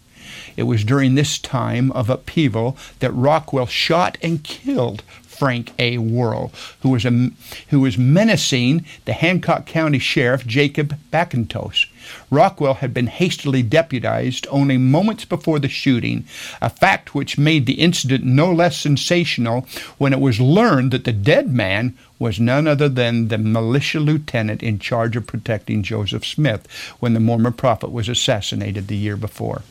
It 0.56 0.64
was 0.64 0.84
during 0.84 1.14
this 1.14 1.38
time 1.38 1.90
of 1.92 2.10
upheaval 2.10 2.76
that 2.98 3.10
Rockwell 3.12 3.66
shot 3.66 4.18
and 4.22 4.44
killed 4.44 5.02
Frank 5.42 5.72
A. 5.80 5.98
Worrell, 5.98 6.52
who 6.82 6.90
was, 6.90 7.04
a, 7.04 7.30
who 7.70 7.80
was 7.80 7.98
menacing 7.98 8.86
the 9.06 9.12
Hancock 9.12 9.66
County 9.66 9.98
Sheriff 9.98 10.46
Jacob 10.46 10.96
Backenstos. 11.12 11.86
Rockwell 12.30 12.74
had 12.74 12.94
been 12.94 13.08
hastily 13.08 13.60
deputized 13.60 14.46
only 14.50 14.78
moments 14.78 15.24
before 15.24 15.58
the 15.58 15.68
shooting, 15.68 16.26
a 16.60 16.70
fact 16.70 17.12
which 17.12 17.38
made 17.38 17.66
the 17.66 17.80
incident 17.80 18.22
no 18.22 18.52
less 18.52 18.76
sensational 18.76 19.66
when 19.98 20.12
it 20.12 20.20
was 20.20 20.40
learned 20.40 20.92
that 20.92 21.02
the 21.02 21.12
dead 21.12 21.52
man 21.52 21.98
was 22.20 22.38
none 22.38 22.68
other 22.68 22.88
than 22.88 23.26
the 23.26 23.36
militia 23.36 23.98
lieutenant 23.98 24.62
in 24.62 24.78
charge 24.78 25.16
of 25.16 25.26
protecting 25.26 25.82
Joseph 25.82 26.24
Smith 26.24 26.70
when 27.00 27.14
the 27.14 27.20
Mormon 27.20 27.54
prophet 27.54 27.90
was 27.90 28.08
assassinated 28.08 28.86
the 28.86 28.96
year 28.96 29.16
before. 29.16 29.62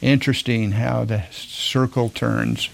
Interesting 0.00 0.70
how 0.70 1.04
the 1.04 1.24
circle 1.30 2.08
turns. 2.08 2.70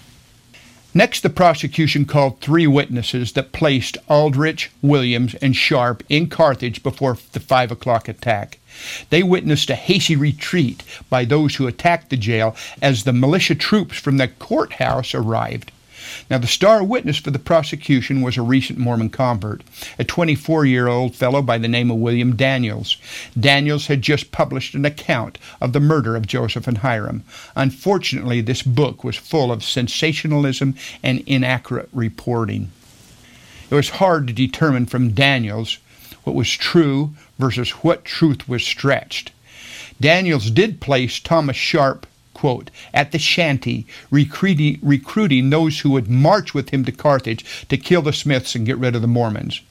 Next, 0.93 1.21
the 1.21 1.29
prosecution 1.29 2.03
called 2.03 2.41
three 2.41 2.67
witnesses 2.67 3.31
that 3.33 3.53
placed 3.53 3.97
Aldrich, 4.09 4.69
Williams, 4.81 5.35
and 5.35 5.55
Sharp 5.55 6.03
in 6.09 6.27
Carthage 6.27 6.83
before 6.83 7.17
the 7.31 7.39
5 7.39 7.71
o'clock 7.71 8.09
attack. 8.09 8.59
They 9.09 9.23
witnessed 9.23 9.69
a 9.69 9.75
hasty 9.75 10.17
retreat 10.17 10.83
by 11.09 11.23
those 11.23 11.55
who 11.55 11.67
attacked 11.67 12.09
the 12.09 12.17
jail 12.17 12.57
as 12.81 13.03
the 13.03 13.13
militia 13.13 13.55
troops 13.55 13.97
from 13.97 14.17
the 14.17 14.27
courthouse 14.27 15.15
arrived. 15.15 15.71
Now, 16.29 16.37
the 16.37 16.47
star 16.47 16.83
witness 16.83 17.17
for 17.17 17.31
the 17.31 17.39
prosecution 17.39 18.21
was 18.21 18.37
a 18.37 18.41
recent 18.41 18.79
Mormon 18.79 19.09
convert, 19.09 19.61
a 19.99 20.03
24 20.03 20.65
year 20.65 20.87
old 20.87 21.15
fellow 21.15 21.41
by 21.41 21.57
the 21.57 21.67
name 21.67 21.91
of 21.91 21.97
William 21.97 22.35
Daniels. 22.35 22.97
Daniels 23.39 23.87
had 23.87 24.01
just 24.01 24.31
published 24.31 24.73
an 24.75 24.85
account 24.85 25.37
of 25.59 25.73
the 25.73 25.79
murder 25.79 26.15
of 26.15 26.27
Joseph 26.27 26.67
and 26.67 26.79
Hyrum. 26.79 27.23
Unfortunately, 27.55 28.41
this 28.41 28.61
book 28.61 29.03
was 29.03 29.15
full 29.15 29.51
of 29.51 29.63
sensationalism 29.63 30.75
and 31.03 31.23
inaccurate 31.27 31.89
reporting. 31.93 32.71
It 33.69 33.75
was 33.75 33.89
hard 33.89 34.27
to 34.27 34.33
determine 34.33 34.85
from 34.85 35.13
Daniels 35.13 35.77
what 36.23 36.35
was 36.35 36.51
true 36.51 37.11
versus 37.39 37.71
what 37.83 38.05
truth 38.05 38.47
was 38.47 38.63
stretched. 38.63 39.31
Daniels 39.99 40.49
did 40.51 40.81
place 40.81 41.19
Thomas 41.19 41.55
Sharp 41.55 42.07
quote, 42.41 42.71
at 42.91 43.11
the 43.11 43.19
shanty, 43.19 43.85
recruiting, 44.09 44.79
recruiting 44.81 45.51
those 45.51 45.81
who 45.81 45.91
would 45.91 46.09
march 46.09 46.55
with 46.55 46.71
him 46.71 46.83
to 46.83 46.91
Carthage 46.91 47.67
to 47.69 47.77
kill 47.77 48.01
the 48.01 48.11
Smiths 48.11 48.55
and 48.55 48.65
get 48.65 48.79
rid 48.79 48.95
of 48.95 49.03
the 49.03 49.07
Mormons. 49.07 49.61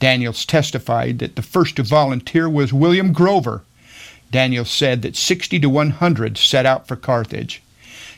Daniels 0.00 0.44
testified 0.44 1.20
that 1.20 1.36
the 1.36 1.42
first 1.42 1.76
to 1.76 1.84
volunteer 1.84 2.50
was 2.50 2.72
William 2.72 3.12
Grover. 3.12 3.62
Daniels 4.32 4.68
said 4.68 5.02
that 5.02 5.14
60 5.14 5.60
to 5.60 5.70
100 5.70 6.36
set 6.36 6.66
out 6.66 6.88
for 6.88 6.96
Carthage. 6.96 7.62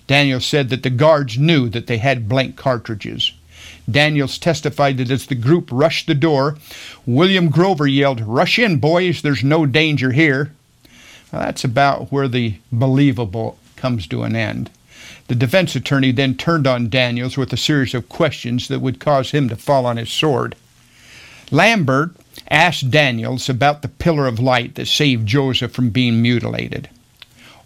Daniels 0.06 0.46
said 0.46 0.70
that 0.70 0.82
the 0.82 0.88
guards 0.88 1.36
knew 1.36 1.68
that 1.68 1.86
they 1.86 1.98
had 1.98 2.26
blank 2.26 2.56
cartridges. 2.56 3.34
Daniels 3.90 4.38
testified 4.38 4.96
that 4.96 5.10
as 5.10 5.26
the 5.26 5.34
group 5.34 5.68
rushed 5.70 6.06
the 6.06 6.14
door, 6.14 6.56
William 7.04 7.50
Grover 7.50 7.86
yelled, 7.86 8.22
Rush 8.22 8.58
in, 8.58 8.78
boys, 8.78 9.20
there's 9.20 9.44
no 9.44 9.66
danger 9.66 10.12
here. 10.12 10.52
Well, 11.30 11.42
that's 11.42 11.64
about 11.64 12.10
where 12.10 12.28
the 12.28 12.54
believable 12.72 13.58
comes 13.80 14.06
to 14.08 14.24
an 14.24 14.36
end. 14.36 14.70
The 15.28 15.34
defense 15.34 15.74
attorney 15.74 16.12
then 16.12 16.34
turned 16.34 16.66
on 16.66 16.90
Daniels 16.90 17.38
with 17.38 17.50
a 17.54 17.56
series 17.56 17.94
of 17.94 18.10
questions 18.10 18.68
that 18.68 18.80
would 18.80 19.00
cause 19.00 19.30
him 19.30 19.48
to 19.48 19.56
fall 19.56 19.86
on 19.86 19.96
his 19.96 20.10
sword. 20.10 20.54
Lambert 21.50 22.14
asked 22.50 22.90
Daniels 22.90 23.48
about 23.48 23.80
the 23.80 23.88
pillar 23.88 24.26
of 24.26 24.38
light 24.38 24.74
that 24.74 24.86
saved 24.86 25.26
Joseph 25.26 25.72
from 25.72 25.88
being 25.88 26.20
mutilated. 26.20 26.90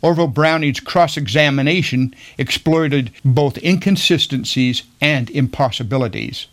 Orville 0.02 0.28
Browning's 0.28 0.78
cross 0.80 1.16
examination 1.16 2.14
exploited 2.38 3.10
both 3.24 3.58
inconsistencies 3.64 4.84
and 5.00 5.28
impossibilities. 5.30 6.46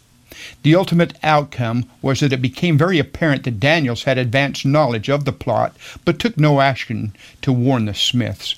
The 0.63 0.73
ultimate 0.73 1.13
outcome 1.21 1.85
was 2.01 2.21
that 2.21 2.33
it 2.33 2.41
became 2.41 2.77
very 2.77 2.97
apparent 2.97 3.43
that 3.43 3.59
Daniels 3.59 4.03
had 4.03 4.17
advanced 4.17 4.65
knowledge 4.65 5.09
of 5.09 5.25
the 5.25 5.33
plot, 5.33 5.75
but 6.03 6.17
took 6.17 6.37
no 6.37 6.61
action 6.61 7.13
to 7.43 7.53
warn 7.53 7.85
the 7.85 7.93
Smiths. 7.93 8.55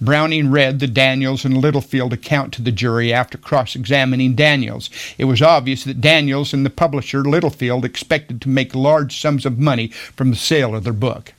Browning 0.00 0.50
read 0.50 0.78
the 0.78 0.86
Daniels 0.86 1.44
and 1.44 1.58
Littlefield 1.58 2.12
account 2.12 2.52
to 2.54 2.62
the 2.62 2.72
jury 2.72 3.12
after 3.12 3.38
cross 3.38 3.74
examining 3.74 4.34
Daniels. 4.34 4.90
It 5.18 5.24
was 5.26 5.42
obvious 5.42 5.84
that 5.84 6.00
Daniels 6.00 6.52
and 6.52 6.64
the 6.64 6.70
publisher, 6.70 7.22
Littlefield, 7.22 7.84
expected 7.84 8.40
to 8.42 8.48
make 8.48 8.74
large 8.74 9.20
sums 9.20 9.46
of 9.46 9.58
money 9.58 9.88
from 9.88 10.30
the 10.30 10.36
sale 10.36 10.74
of 10.74 10.84
their 10.84 10.92
book. 10.92 11.32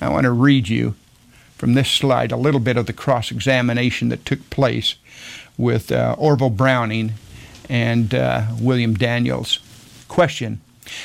I 0.00 0.08
want 0.08 0.24
to 0.24 0.30
read 0.30 0.68
you 0.68 0.94
from 1.56 1.74
this 1.74 1.90
slide 1.90 2.30
a 2.30 2.36
little 2.36 2.60
bit 2.60 2.76
of 2.76 2.86
the 2.86 2.92
cross 2.92 3.30
examination 3.32 4.08
that 4.10 4.24
took 4.24 4.48
place 4.48 4.94
with 5.56 5.90
uh, 5.90 6.14
Orville 6.16 6.50
Browning 6.50 7.14
and 7.68 8.14
uh, 8.14 8.46
William 8.60 8.94
Daniels. 8.94 9.58
Question 10.06 10.60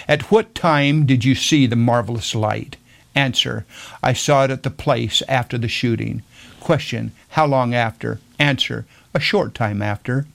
At 0.07 0.31
what 0.31 0.53
time 0.53 1.05
did 1.05 1.25
you 1.25 1.33
see 1.33 1.65
the 1.65 1.75
marvelous 1.75 2.35
light? 2.35 2.77
Answer 3.15 3.65
I 4.01 4.13
saw 4.13 4.45
it 4.45 4.51
at 4.51 4.63
the 4.63 4.69
place 4.69 5.21
after 5.27 5.57
the 5.57 5.67
shooting. 5.67 6.23
Question 6.63 7.11
How 7.31 7.45
long 7.45 7.73
after? 7.73 8.21
Answer 8.39 8.85
A 9.13 9.19
short 9.19 9.53
time 9.53 9.81
after. 9.81 10.27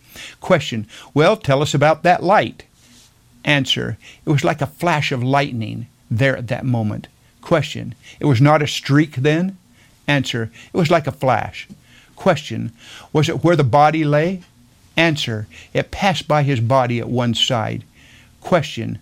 Question 0.43 0.87
Well, 1.15 1.39
tell 1.39 1.63
us 1.63 1.73
about 1.73 2.03
that 2.03 2.23
light. 2.23 2.65
Answer 3.47 3.97
It 4.27 4.29
was 4.29 4.45
like 4.45 4.61
a 4.61 4.67
flash 4.67 5.11
of 5.11 5.23
lightning 5.25 5.87
there 6.11 6.37
at 6.37 6.49
that 6.49 6.67
moment. 6.67 7.09
Question 7.41 7.95
It 8.21 8.27
was 8.27 8.43
not 8.43 8.61
a 8.61 8.67
streak 8.67 9.17
then? 9.17 9.57
Answer 10.07 10.51
It 10.71 10.77
was 10.77 10.91
like 10.91 11.07
a 11.07 11.13
flash. 11.13 11.67
Question 12.15 12.73
Was 13.11 13.31
it 13.31 13.43
where 13.43 13.57
the 13.57 13.65
body 13.65 14.05
lay? 14.05 14.43
Answer 14.99 15.47
It 15.73 15.91
passed 15.91 16.29
by 16.29 16.43
his 16.43 16.61
body 16.61 16.99
at 16.99 17.09
one 17.09 17.33
side. 17.33 17.85
Question 18.43 18.99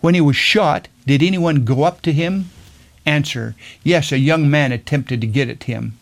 When 0.00 0.14
he 0.16 0.20
was 0.20 0.34
shot, 0.34 0.88
did 1.06 1.22
anyone 1.22 1.64
go 1.64 1.84
up 1.84 2.02
to 2.02 2.12
him? 2.12 2.50
Answer 3.06 3.54
Yes, 3.84 4.10
a 4.10 4.18
young 4.18 4.50
man 4.50 4.72
attempted 4.72 5.20
to 5.20 5.28
get 5.28 5.48
at 5.48 5.62
him. 5.62 5.98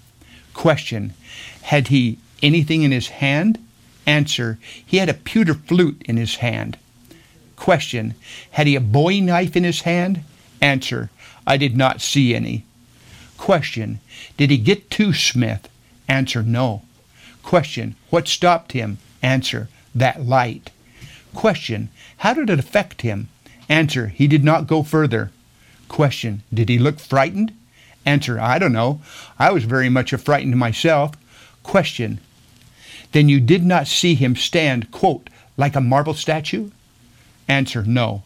Question 0.54 1.14
Had 1.62 1.88
he 1.88 2.18
anything 2.42 2.82
in 2.82 2.90
his 2.90 3.08
hand? 3.08 3.58
Answer 4.06 4.58
He 4.84 4.96
had 4.96 5.08
a 5.08 5.14
pewter 5.14 5.54
flute 5.54 6.02
in 6.04 6.16
his 6.16 6.36
hand. 6.36 6.76
Question 7.56 8.14
Had 8.52 8.66
he 8.66 8.74
a 8.74 8.80
bowie 8.80 9.20
knife 9.20 9.56
in 9.56 9.64
his 9.64 9.82
hand? 9.82 10.22
Answer 10.60 11.10
I 11.46 11.56
did 11.56 11.76
not 11.76 12.00
see 12.00 12.34
any. 12.34 12.64
Question 13.36 14.00
Did 14.36 14.50
he 14.50 14.58
get 14.58 14.90
to 14.90 15.12
Smith? 15.12 15.68
Answer 16.08 16.42
No. 16.42 16.82
Question 17.42 17.94
What 18.10 18.28
stopped 18.28 18.72
him? 18.72 18.98
Answer 19.22 19.68
That 19.94 20.26
light. 20.26 20.70
Question 21.34 21.88
How 22.18 22.34
did 22.34 22.50
it 22.50 22.58
affect 22.58 23.02
him? 23.02 23.28
Answer 23.68 24.08
He 24.08 24.26
did 24.26 24.44
not 24.44 24.66
go 24.66 24.82
further. 24.82 25.30
Question 25.88 26.42
Did 26.52 26.68
he 26.68 26.78
look 26.78 26.98
frightened? 26.98 27.52
Answer 28.06 28.40
I 28.40 28.58
don't 28.58 28.72
know. 28.72 29.00
I 29.38 29.50
was 29.50 29.64
very 29.64 29.88
much 29.88 30.14
frightened 30.14 30.56
myself. 30.58 31.12
Question 31.62 32.20
Then 33.12 33.28
you 33.28 33.40
did 33.40 33.64
not 33.64 33.86
see 33.86 34.14
him 34.14 34.36
stand, 34.36 34.90
quote, 34.90 35.28
like 35.56 35.76
a 35.76 35.80
marble 35.80 36.14
statue? 36.14 36.70
Answer 37.48 37.82
No. 37.82 38.22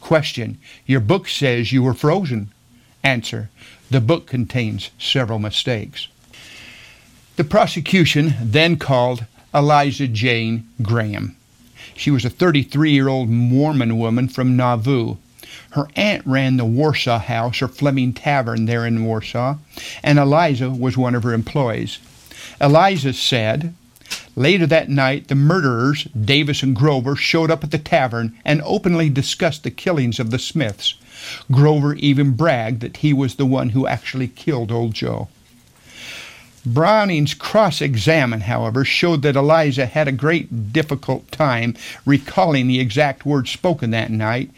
Question 0.00 0.58
Your 0.86 1.00
book 1.00 1.28
says 1.28 1.72
you 1.72 1.82
were 1.82 1.94
frozen. 1.94 2.50
Answer 3.02 3.50
The 3.90 4.00
book 4.00 4.26
contains 4.26 4.90
several 4.98 5.38
mistakes. 5.38 6.08
The 7.36 7.44
prosecution 7.44 8.34
then 8.40 8.76
called 8.76 9.24
Eliza 9.54 10.06
Jane 10.06 10.68
Graham. 10.82 11.36
She 11.94 12.10
was 12.10 12.24
a 12.24 12.30
33 12.30 12.92
year 12.92 13.08
old 13.08 13.28
Mormon 13.28 13.98
woman 13.98 14.28
from 14.28 14.56
Nauvoo. 14.56 15.16
Her 15.70 15.88
aunt 15.94 16.26
ran 16.26 16.56
the 16.56 16.64
Warsaw 16.64 17.20
House 17.20 17.62
or 17.62 17.68
Fleming 17.68 18.12
Tavern 18.12 18.66
there 18.66 18.84
in 18.84 19.04
Warsaw, 19.04 19.56
and 20.02 20.18
Eliza 20.18 20.68
was 20.70 20.96
one 20.96 21.14
of 21.14 21.22
her 21.22 21.32
employees. 21.32 21.98
Eliza 22.60 23.12
said, 23.12 23.74
Later 24.34 24.66
that 24.66 24.88
night, 24.88 25.28
the 25.28 25.34
murderers, 25.34 26.04
Davis 26.04 26.62
and 26.62 26.74
Grover, 26.74 27.14
showed 27.14 27.50
up 27.50 27.62
at 27.62 27.70
the 27.70 27.78
tavern 27.78 28.34
and 28.44 28.60
openly 28.64 29.08
discussed 29.08 29.62
the 29.62 29.70
killings 29.70 30.18
of 30.18 30.30
the 30.30 30.38
Smiths. 30.38 30.94
Grover 31.52 31.94
even 31.94 32.32
bragged 32.32 32.80
that 32.80 32.98
he 32.98 33.12
was 33.12 33.36
the 33.36 33.46
one 33.46 33.70
who 33.70 33.86
actually 33.86 34.28
killed 34.28 34.72
old 34.72 34.94
Joe. 34.94 35.28
Browning's 36.66 37.34
cross 37.34 37.80
examination, 37.80 38.46
however, 38.46 38.84
showed 38.84 39.22
that 39.22 39.36
Eliza 39.36 39.86
had 39.86 40.08
a 40.08 40.12
great 40.12 40.72
difficult 40.72 41.30
time 41.32 41.74
recalling 42.04 42.66
the 42.66 42.80
exact 42.80 43.24
words 43.24 43.50
spoken 43.50 43.90
that 43.90 44.10
night, 44.10 44.50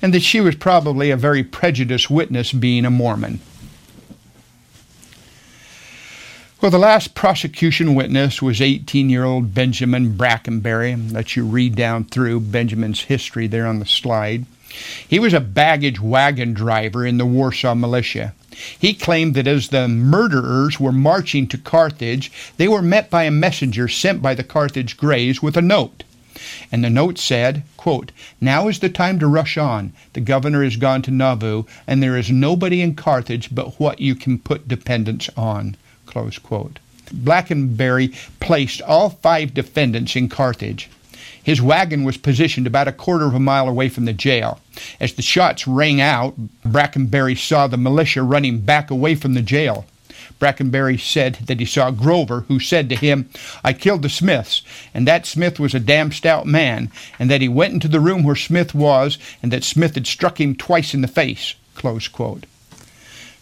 and 0.00 0.14
that 0.14 0.22
she 0.22 0.40
was 0.40 0.54
probably 0.54 1.10
a 1.10 1.16
very 1.16 1.44
prejudiced 1.44 2.10
witness, 2.10 2.52
being 2.52 2.84
a 2.84 2.90
Mormon. 2.90 3.40
Well, 6.60 6.70
the 6.70 6.78
last 6.78 7.14
prosecution 7.14 7.94
witness 7.94 8.42
was 8.42 8.60
18 8.60 9.08
year 9.08 9.24
old 9.24 9.54
Benjamin 9.54 10.14
Brackenbury. 10.14 10.94
Let 11.10 11.34
you 11.34 11.46
read 11.46 11.74
down 11.74 12.04
through 12.04 12.40
Benjamin's 12.40 13.04
history 13.04 13.46
there 13.46 13.66
on 13.66 13.78
the 13.78 13.86
slide. 13.86 14.44
He 15.08 15.18
was 15.18 15.32
a 15.32 15.40
baggage 15.40 16.00
wagon 16.00 16.52
driver 16.52 17.06
in 17.06 17.16
the 17.16 17.24
Warsaw 17.24 17.74
militia. 17.74 18.34
He 18.78 18.94
claimed 18.94 19.34
that 19.34 19.46
as 19.46 19.68
the 19.68 19.88
murderers 19.88 20.78
were 20.78 20.92
marching 20.92 21.46
to 21.48 21.58
Carthage, 21.58 22.30
they 22.56 22.68
were 22.68 22.82
met 22.82 23.10
by 23.10 23.24
a 23.24 23.30
messenger 23.30 23.88
sent 23.88 24.20
by 24.20 24.34
the 24.34 24.44
Carthage 24.44 24.96
Greys 24.96 25.42
with 25.42 25.56
a 25.56 25.62
note. 25.62 26.04
And 26.72 26.84
the 26.84 26.90
note 26.90 27.18
said, 27.18 27.64
quote, 27.76 28.12
Now 28.40 28.68
is 28.68 28.78
the 28.78 28.88
time 28.88 29.18
to 29.18 29.26
rush 29.26 29.58
on. 29.58 29.92
The 30.12 30.20
governor 30.20 30.62
is 30.62 30.76
gone 30.76 31.02
to 31.02 31.10
Nauvoo, 31.10 31.64
and 31.86 32.02
there 32.02 32.16
is 32.16 32.30
nobody 32.30 32.80
in 32.80 32.94
Carthage 32.94 33.54
but 33.54 33.78
what 33.80 34.00
you 34.00 34.14
can 34.14 34.38
put 34.38 34.68
dependence 34.68 35.28
on. 35.36 35.76
Close 36.06 36.38
quote. 36.38 36.78
Brackenbury 37.12 38.14
placed 38.38 38.80
all 38.82 39.10
five 39.10 39.52
defendants 39.52 40.16
in 40.16 40.28
Carthage. 40.28 40.88
His 41.42 41.62
wagon 41.62 42.04
was 42.04 42.16
positioned 42.16 42.66
about 42.66 42.88
a 42.88 42.92
quarter 42.92 43.26
of 43.26 43.34
a 43.34 43.40
mile 43.40 43.68
away 43.68 43.88
from 43.88 44.04
the 44.04 44.12
jail. 44.12 44.60
As 44.98 45.14
the 45.14 45.22
shots 45.22 45.66
rang 45.66 46.00
out, 46.00 46.34
Brackenbury 46.64 47.34
saw 47.34 47.66
the 47.66 47.76
militia 47.76 48.22
running 48.22 48.60
back 48.60 48.90
away 48.90 49.14
from 49.14 49.34
the 49.34 49.42
jail. 49.42 49.86
Brackenbury 50.38 50.96
said 50.96 51.34
that 51.46 51.60
he 51.60 51.66
saw 51.66 51.90
Grover, 51.90 52.40
who 52.48 52.58
said 52.58 52.88
to 52.88 52.96
him, 52.96 53.28
I 53.62 53.72
killed 53.72 54.02
the 54.02 54.08
Smiths, 54.08 54.62
and 54.94 55.06
that 55.06 55.26
Smith 55.26 55.60
was 55.60 55.74
a 55.74 55.80
damn 55.80 56.12
stout 56.12 56.46
man, 56.46 56.90
and 57.18 57.30
that 57.30 57.42
he 57.42 57.48
went 57.48 57.74
into 57.74 57.88
the 57.88 58.00
room 58.00 58.22
where 58.22 58.36
Smith 58.36 58.74
was, 58.74 59.18
and 59.42 59.52
that 59.52 59.64
Smith 59.64 59.94
had 59.94 60.06
struck 60.06 60.40
him 60.40 60.54
twice 60.54 60.94
in 60.94 61.02
the 61.02 61.08
face. 61.08 61.54
Close 61.74 62.08
quote. 62.08 62.46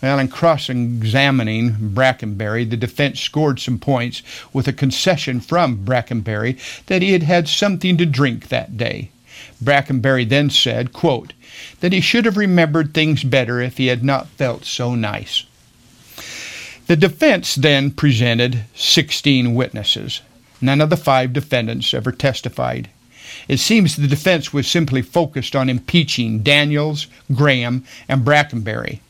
Well, 0.01 0.21
in 0.21 0.29
cross 0.29 0.69
examining 0.69 1.73
Brackenbury, 1.93 2.65
the 2.65 2.77
defense 2.77 3.21
scored 3.21 3.59
some 3.59 3.81
points 3.81 4.23
with 4.53 4.69
a 4.69 4.73
concession 4.73 5.41
from 5.41 5.85
Brackenbury 5.85 6.57
that 6.87 7.03
he 7.03 7.13
had 7.13 7.25
had 7.25 7.49
something 7.49 7.97
to 7.97 8.07
drink 8.07 8.49
that 8.49 8.77
day. 8.77 9.11
Brackenbury 9.63 10.25
then 10.25 10.51
said, 10.51 10.93
quote, 10.93 11.33
that 11.81 11.93
he 11.93 12.01
should 12.01 12.27
have 12.27 12.37
remembered 12.37 12.95
things 12.95 13.25
better 13.25 13.61
if 13.61 13.77
he 13.77 13.89
had 13.89 14.05
not 14.05 14.29
felt 14.29 14.65
so 14.65 14.95
nice. 14.95 15.45
The 16.87 16.97
defense 16.97 17.57
then 17.57 17.91
presented 17.91 18.65
16 18.77 19.55
witnesses. 19.55 20.21
None 20.61 20.81
of 20.81 20.91
the 20.91 20.97
five 20.97 21.33
defendants 21.33 21.93
ever 21.93 22.13
testified. 22.13 22.89
It 23.49 23.59
seems 23.59 23.97
the 23.97 24.07
defense 24.07 24.53
was 24.53 24.69
simply 24.69 25.03
focused 25.03 25.57
on 25.57 25.69
impeaching 25.69 26.43
Daniels, 26.43 27.09
Graham, 27.35 27.85
and 28.09 28.25
Brackenbury. 28.25 29.01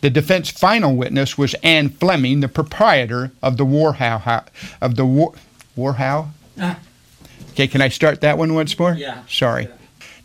The 0.00 0.10
defense 0.10 0.50
final 0.50 0.96
witness 0.96 1.36
was 1.36 1.54
Ann 1.62 1.90
Fleming, 1.90 2.40
the 2.40 2.48
proprietor 2.48 3.32
of 3.42 3.56
the 3.56 3.66
Warhow 3.66 4.44
of 4.80 4.96
the 4.96 5.06
War 5.06 5.34
Warhow. 5.76 6.28
Ah. 6.60 6.78
Okay, 7.52 7.66
can 7.66 7.80
I 7.80 7.88
start 7.88 8.20
that 8.20 8.38
one 8.38 8.54
once 8.54 8.78
more? 8.78 8.94
Yeah. 8.94 9.22
Sorry. 9.28 9.68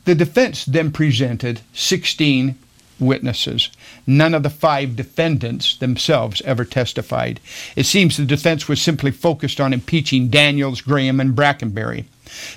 The 0.05 0.15
defense 0.15 0.65
then 0.65 0.91
presented 0.91 1.61
16 1.73 2.55
witnesses. 2.99 3.69
None 4.07 4.33
of 4.33 4.43
the 4.43 4.49
five 4.49 4.95
defendants 4.95 5.75
themselves 5.77 6.41
ever 6.43 6.63
testified. 6.63 7.39
It 7.75 7.85
seems 7.85 8.17
the 8.17 8.25
defense 8.25 8.67
was 8.67 8.81
simply 8.81 9.11
focused 9.11 9.59
on 9.59 9.73
impeaching 9.73 10.29
Daniels, 10.29 10.81
Graham, 10.81 11.19
and 11.19 11.35
Brackenbury. 11.35 12.05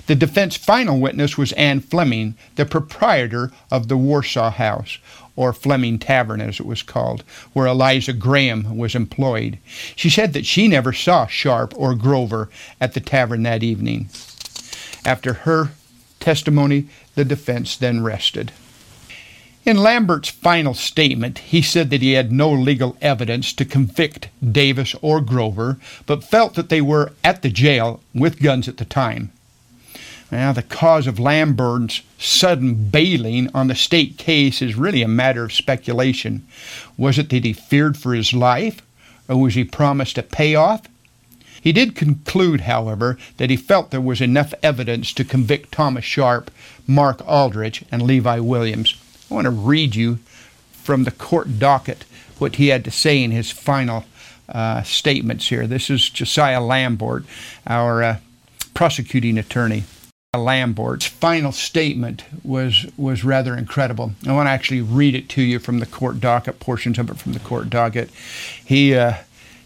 The 0.07 0.15
defense 0.15 0.55
final 0.55 0.99
witness 0.99 1.37
was 1.37 1.51
Ann 1.53 1.79
Fleming, 1.79 2.35
the 2.55 2.65
proprietor 2.65 3.51
of 3.71 3.87
the 3.87 3.97
Warsaw 3.97 4.51
House, 4.51 4.97
or 5.39 5.53
Fleming 5.53 5.97
Tavern 5.97 6.41
as 6.41 6.59
it 6.59 6.65
was 6.65 6.83
called, 6.83 7.23
where 7.53 7.65
Eliza 7.65 8.11
Graham 8.11 8.77
was 8.77 8.93
employed. 8.93 9.57
She 9.95 10.09
said 10.09 10.33
that 10.33 10.45
she 10.45 10.67
never 10.67 10.91
saw 10.91 11.27
Sharp 11.27 11.73
or 11.77 11.95
Grover 11.95 12.49
at 12.81 12.93
the 12.93 12.99
tavern 12.99 13.43
that 13.43 13.63
evening. 13.63 14.09
After 15.05 15.31
her 15.31 15.71
testimony, 16.19 16.89
the 17.15 17.23
defense 17.23 17.77
then 17.77 18.03
rested. 18.03 18.51
In 19.63 19.77
Lambert's 19.77 20.27
final 20.27 20.73
statement, 20.73 21.39
he 21.39 21.61
said 21.61 21.89
that 21.89 22.01
he 22.01 22.13
had 22.13 22.33
no 22.33 22.51
legal 22.51 22.97
evidence 23.01 23.53
to 23.53 23.63
convict 23.63 24.27
Davis 24.45 24.93
or 25.01 25.21
Grover, 25.21 25.77
but 26.05 26.21
felt 26.21 26.55
that 26.55 26.67
they 26.67 26.81
were 26.81 27.13
at 27.23 27.43
the 27.43 27.49
jail 27.49 28.01
with 28.13 28.41
guns 28.41 28.67
at 28.67 28.75
the 28.75 28.83
time. 28.83 29.31
Now, 30.31 30.53
the 30.53 30.61
cause 30.61 31.07
of 31.07 31.19
Lambert's 31.19 32.01
sudden 32.19 32.89
bailing 32.89 33.49
on 33.53 33.67
the 33.67 33.75
state 33.75 34.17
case 34.17 34.61
is 34.61 34.75
really 34.75 35.01
a 35.01 35.07
matter 35.07 35.43
of 35.43 35.53
speculation. 35.53 36.45
Was 36.97 37.17
it 37.17 37.29
that 37.29 37.45
he 37.45 37.53
feared 37.53 37.97
for 37.97 38.13
his 38.13 38.31
life, 38.31 38.81
or 39.27 39.41
was 39.41 39.55
he 39.55 39.63
promised 39.63 40.17
a 40.19 40.23
payoff? 40.23 40.87
He 41.61 41.71
did 41.71 41.95
conclude, 41.95 42.61
however, 42.61 43.17
that 43.37 43.49
he 43.49 43.57
felt 43.57 43.91
there 43.91 43.99
was 43.99 44.21
enough 44.21 44.53
evidence 44.61 45.13
to 45.13 45.25
convict 45.25 45.71
Thomas 45.71 46.05
Sharp, 46.05 46.51
Mark 46.87 47.27
Aldrich, 47.27 47.83
and 47.91 48.03
Levi 48.03 48.39
Williams. 48.39 48.95
I 49.29 49.33
want 49.33 49.45
to 49.45 49.51
read 49.51 49.95
you 49.95 50.19
from 50.71 51.03
the 51.03 51.11
court 51.11 51.59
docket 51.59 52.05
what 52.37 52.55
he 52.55 52.67
had 52.67 52.85
to 52.85 52.91
say 52.91 53.21
in 53.21 53.31
his 53.31 53.51
final 53.51 54.05
uh, 54.47 54.83
statements 54.83 55.47
here. 55.49 55.67
This 55.67 55.89
is 55.89 56.09
Josiah 56.09 56.61
Lambert, 56.61 57.25
our 57.67 58.01
uh, 58.01 58.17
prosecuting 58.73 59.37
attorney. 59.37 59.83
Lambert's 60.37 61.07
final 61.07 61.51
statement 61.51 62.23
was 62.43 62.85
was 62.97 63.23
rather 63.23 63.57
incredible. 63.57 64.11
I 64.27 64.31
want 64.31 64.45
to 64.45 64.51
actually 64.51 64.81
read 64.81 65.15
it 65.15 65.27
to 65.29 65.41
you 65.41 65.57
from 65.57 65.79
the 65.79 65.87
court 65.87 66.19
docket, 66.19 66.59
portions 66.59 66.99
of 66.99 67.09
it 67.09 67.17
from 67.17 67.33
the 67.33 67.39
court 67.39 67.71
docket. 67.71 68.11
He 68.63 68.93
uh, 68.93 69.15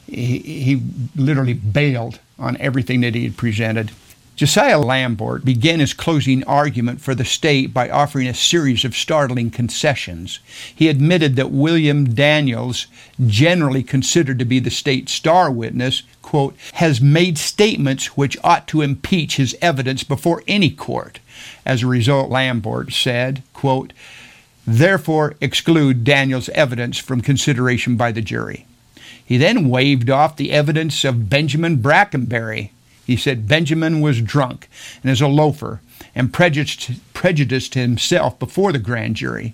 he, 0.07 0.39
he 0.39 0.81
literally 1.17 1.51
bailed 1.51 2.19
on 2.39 2.55
everything 2.61 3.01
that 3.01 3.13
he 3.13 3.25
had 3.25 3.35
presented. 3.35 3.91
Josiah 4.35 4.79
Lambert 4.79 5.45
began 5.45 5.79
his 5.79 5.93
closing 5.93 6.43
argument 6.45 6.99
for 6.99 7.13
the 7.13 7.23
state 7.23 7.71
by 7.71 7.87
offering 7.87 8.27
a 8.27 8.33
series 8.33 8.83
of 8.83 8.95
startling 8.95 9.51
concessions. 9.51 10.39
He 10.75 10.89
admitted 10.89 11.35
that 11.35 11.51
William 11.51 12.15
Daniels, 12.15 12.87
generally 13.23 13.83
considered 13.83 14.39
to 14.39 14.45
be 14.45 14.57
the 14.57 14.71
state's 14.71 15.13
star 15.13 15.51
witness, 15.51 16.01
quote, 16.23 16.55
has 16.73 16.99
made 16.99 17.37
statements 17.37 18.17
which 18.17 18.37
ought 18.43 18.67
to 18.69 18.81
impeach 18.81 19.35
his 19.35 19.55
evidence 19.61 20.03
before 20.03 20.41
any 20.47 20.71
court. 20.71 21.19
As 21.63 21.83
a 21.83 21.87
result, 21.87 22.31
Lambert 22.31 22.91
said, 22.91 23.43
quote, 23.53 23.93
therefore 24.65 25.35
exclude 25.41 26.03
Daniels' 26.03 26.49
evidence 26.49 26.97
from 26.97 27.21
consideration 27.21 27.97
by 27.97 28.11
the 28.11 28.21
jury. 28.21 28.65
He 29.23 29.37
then 29.37 29.69
waved 29.69 30.09
off 30.09 30.35
the 30.35 30.51
evidence 30.51 31.05
of 31.05 31.29
Benjamin 31.29 31.77
Brackenbury, 31.77 32.71
he 33.05 33.17
said 33.17 33.47
Benjamin 33.47 34.01
was 34.01 34.21
drunk 34.21 34.69
and 35.01 35.11
is 35.11 35.21
a 35.21 35.27
loafer 35.27 35.81
and 36.15 36.33
prejudiced, 36.33 36.91
prejudiced 37.13 37.73
himself 37.73 38.37
before 38.39 38.71
the 38.71 38.79
grand 38.79 39.15
jury. 39.15 39.53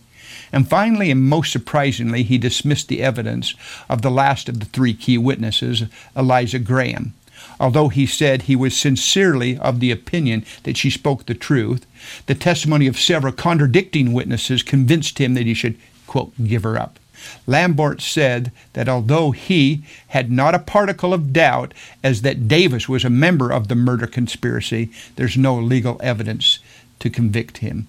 And 0.52 0.68
finally, 0.68 1.12
and 1.12 1.24
most 1.24 1.52
surprisingly, 1.52 2.24
he 2.24 2.38
dismissed 2.38 2.88
the 2.88 3.02
evidence 3.02 3.54
of 3.88 4.02
the 4.02 4.12
last 4.12 4.50
of 4.50 4.60
the 4.60 4.66
three 4.66 4.93
key 4.93 5.18
witnesses, 5.18 5.84
Eliza 6.16 6.60
Graham. 6.60 7.14
Although 7.60 7.89
he 7.89 8.06
said 8.06 8.43
he 8.43 8.56
was 8.56 8.76
sincerely 8.76 9.58
of 9.58 9.80
the 9.80 9.91
opinion 9.91 10.45
that 10.64 10.78
she 10.78 10.89
spoke 10.89 11.26
the 11.26 11.34
truth, 11.34 11.86
the 12.26 12.36
testimony 12.36 12.88
of 12.88 13.00
several 13.00 13.34
contradicting 13.34 14.14
witnesses 14.14 14.64
convinced 14.64 15.20
him 15.20 15.34
that 15.34 15.45
he 15.45 15.54
should, 15.54 15.78
quote, 16.08 16.34
give 16.43 16.64
her 16.64 16.78
up. 16.78 17.00
Lambert 17.47 18.01
said 18.01 18.51
that 18.74 18.89
although 18.89 19.32
he 19.32 19.84
had 20.09 20.32
not 20.32 20.55
a 20.55 20.59
particle 20.59 21.13
of 21.13 21.34
doubt 21.34 21.74
as 22.03 22.22
that 22.22 22.47
Davis 22.47 22.88
was 22.88 23.03
a 23.03 23.09
member 23.09 23.51
of 23.51 23.67
the 23.67 23.76
murder 23.76 24.07
conspiracy, 24.07 24.91
there's 25.15 25.38
no 25.38 25.55
legal 25.55 25.99
evidence 26.01 26.59
to 26.99 27.09
convict 27.09 27.59
him. 27.59 27.88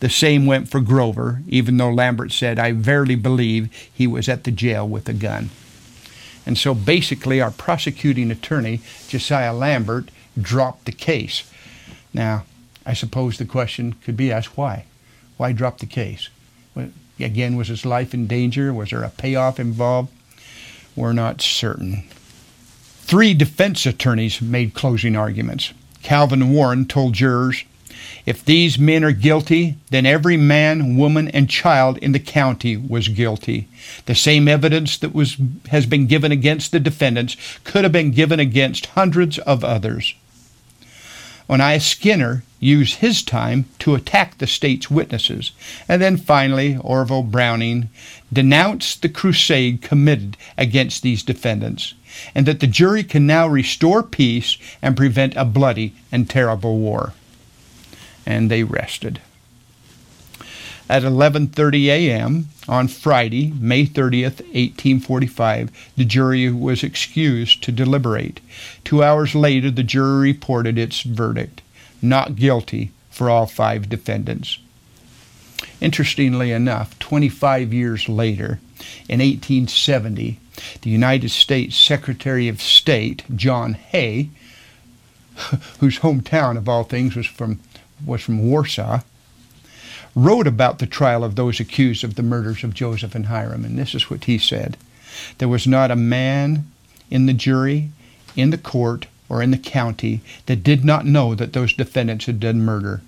The 0.00 0.10
same 0.10 0.46
went 0.46 0.68
for 0.68 0.80
Grover, 0.80 1.42
even 1.48 1.76
though 1.76 1.90
Lambert 1.90 2.32
said, 2.32 2.58
I 2.58 2.72
verily 2.72 3.14
believe 3.14 3.72
he 3.92 4.06
was 4.06 4.28
at 4.28 4.44
the 4.44 4.50
jail 4.50 4.86
with 4.86 5.08
a 5.08 5.14
gun. 5.14 5.50
And 6.46 6.58
so 6.58 6.74
basically, 6.74 7.40
our 7.40 7.50
prosecuting 7.50 8.30
attorney, 8.30 8.80
Josiah 9.08 9.54
Lambert, 9.54 10.10
dropped 10.40 10.84
the 10.84 10.92
case. 10.92 11.50
Now, 12.12 12.44
I 12.84 12.92
suppose 12.92 13.38
the 13.38 13.46
question 13.46 13.94
could 14.04 14.16
be 14.16 14.30
asked 14.30 14.56
why? 14.56 14.84
Why 15.36 15.52
drop 15.52 15.78
the 15.78 15.86
case? 15.86 16.28
Again, 17.18 17.56
was 17.56 17.68
his 17.68 17.86
life 17.86 18.12
in 18.12 18.26
danger? 18.26 18.72
Was 18.72 18.90
there 18.90 19.02
a 19.02 19.10
payoff 19.10 19.60
involved? 19.60 20.10
We're 20.96 21.12
not 21.12 21.40
certain. 21.40 22.04
Three 23.02 23.34
defense 23.34 23.86
attorneys 23.86 24.40
made 24.40 24.74
closing 24.74 25.14
arguments. 25.14 25.72
Calvin 26.02 26.52
Warren 26.52 26.86
told 26.86 27.14
jurors, 27.14 27.64
if 28.26 28.44
these 28.44 28.78
men 28.78 29.04
are 29.04 29.12
guilty, 29.12 29.76
then 29.90 30.06
every 30.06 30.36
man, 30.36 30.96
woman, 30.96 31.28
and 31.28 31.48
child 31.48 31.98
in 31.98 32.12
the 32.12 32.18
county 32.18 32.76
was 32.76 33.08
guilty. 33.08 33.68
The 34.06 34.14
same 34.14 34.48
evidence 34.48 34.96
that 34.98 35.14
was, 35.14 35.36
has 35.68 35.86
been 35.86 36.06
given 36.06 36.32
against 36.32 36.72
the 36.72 36.80
defendants 36.80 37.36
could 37.64 37.84
have 37.84 37.92
been 37.92 38.10
given 38.10 38.40
against 38.40 38.86
hundreds 38.86 39.38
of 39.38 39.62
others. 39.62 40.14
Onias 41.48 41.86
Skinner 41.86 42.42
used 42.64 42.96
his 42.96 43.22
time 43.22 43.66
to 43.78 43.94
attack 43.94 44.38
the 44.38 44.46
state's 44.46 44.90
witnesses. 44.90 45.52
And 45.88 46.00
then 46.00 46.16
finally, 46.16 46.78
Orville 46.80 47.22
Browning 47.22 47.90
denounced 48.32 49.02
the 49.02 49.08
crusade 49.08 49.82
committed 49.82 50.36
against 50.56 51.02
these 51.02 51.22
defendants, 51.22 51.94
and 52.34 52.46
that 52.46 52.60
the 52.60 52.66
jury 52.66 53.04
can 53.04 53.26
now 53.26 53.46
restore 53.46 54.02
peace 54.02 54.56
and 54.80 54.96
prevent 54.96 55.36
a 55.36 55.44
bloody 55.44 55.94
and 56.10 56.28
terrible 56.28 56.78
war. 56.78 57.12
And 58.24 58.50
they 58.50 58.64
rested. 58.64 59.20
At 60.88 61.02
11:30 61.02 61.86
a.m. 61.86 62.48
on 62.68 62.88
Friday, 62.88 63.52
May 63.58 63.86
30th, 63.86 64.40
1845, 64.52 65.70
the 65.96 66.04
jury 66.04 66.50
was 66.50 66.82
excused 66.82 67.62
to 67.62 67.72
deliberate. 67.72 68.40
2 68.84 69.02
hours 69.02 69.34
later, 69.34 69.70
the 69.70 69.82
jury 69.82 70.32
reported 70.32 70.76
its 70.78 71.00
verdict, 71.00 71.62
not 72.04 72.36
guilty 72.36 72.92
for 73.10 73.30
all 73.30 73.46
five 73.46 73.88
defendants. 73.88 74.58
Interestingly 75.80 76.52
enough, 76.52 76.98
25 76.98 77.72
years 77.72 78.08
later, 78.08 78.60
in 79.08 79.20
1870, 79.20 80.38
the 80.82 80.90
United 80.90 81.30
States 81.30 81.76
Secretary 81.76 82.48
of 82.48 82.60
State, 82.60 83.24
John 83.34 83.74
Hay, 83.74 84.30
whose 85.80 86.00
hometown 86.00 86.56
of 86.56 86.68
all 86.68 86.84
things 86.84 87.16
was 87.16 87.26
from 87.26 87.60
was 88.04 88.22
from 88.22 88.50
Warsaw, 88.50 89.00
wrote 90.14 90.46
about 90.46 90.78
the 90.78 90.86
trial 90.86 91.24
of 91.24 91.36
those 91.36 91.60
accused 91.60 92.04
of 92.04 92.16
the 92.16 92.22
murders 92.22 92.62
of 92.62 92.74
Joseph 92.74 93.14
and 93.14 93.26
Hyrum, 93.26 93.64
and 93.64 93.78
this 93.78 93.94
is 93.94 94.10
what 94.10 94.24
he 94.24 94.38
said 94.38 94.76
There 95.38 95.48
was 95.48 95.66
not 95.66 95.90
a 95.90 95.96
man 95.96 96.70
in 97.10 97.26
the 97.26 97.32
jury, 97.32 97.90
in 98.36 98.50
the 98.50 98.58
court, 98.58 99.06
or 99.28 99.42
in 99.42 99.50
the 99.50 99.58
county 99.58 100.20
that 100.46 100.62
did 100.62 100.84
not 100.84 101.06
know 101.06 101.34
that 101.34 101.52
those 101.52 101.72
defendants 101.72 102.26
had 102.26 102.40
done 102.40 102.60
murder, 102.60 103.00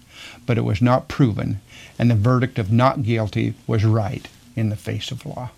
but 0.47 0.59
it 0.59 0.65
was 0.65 0.81
not 0.81 1.09
proven, 1.09 1.61
and 1.99 2.11
the 2.11 2.15
verdict 2.15 2.59
of 2.59 2.73
not 2.73 3.03
guilty 3.03 3.55
was 3.67 3.85
right 3.85 4.29
in 4.55 4.69
the 4.69 4.77
face 4.77 5.11
of 5.11 5.27
law. 5.27 5.51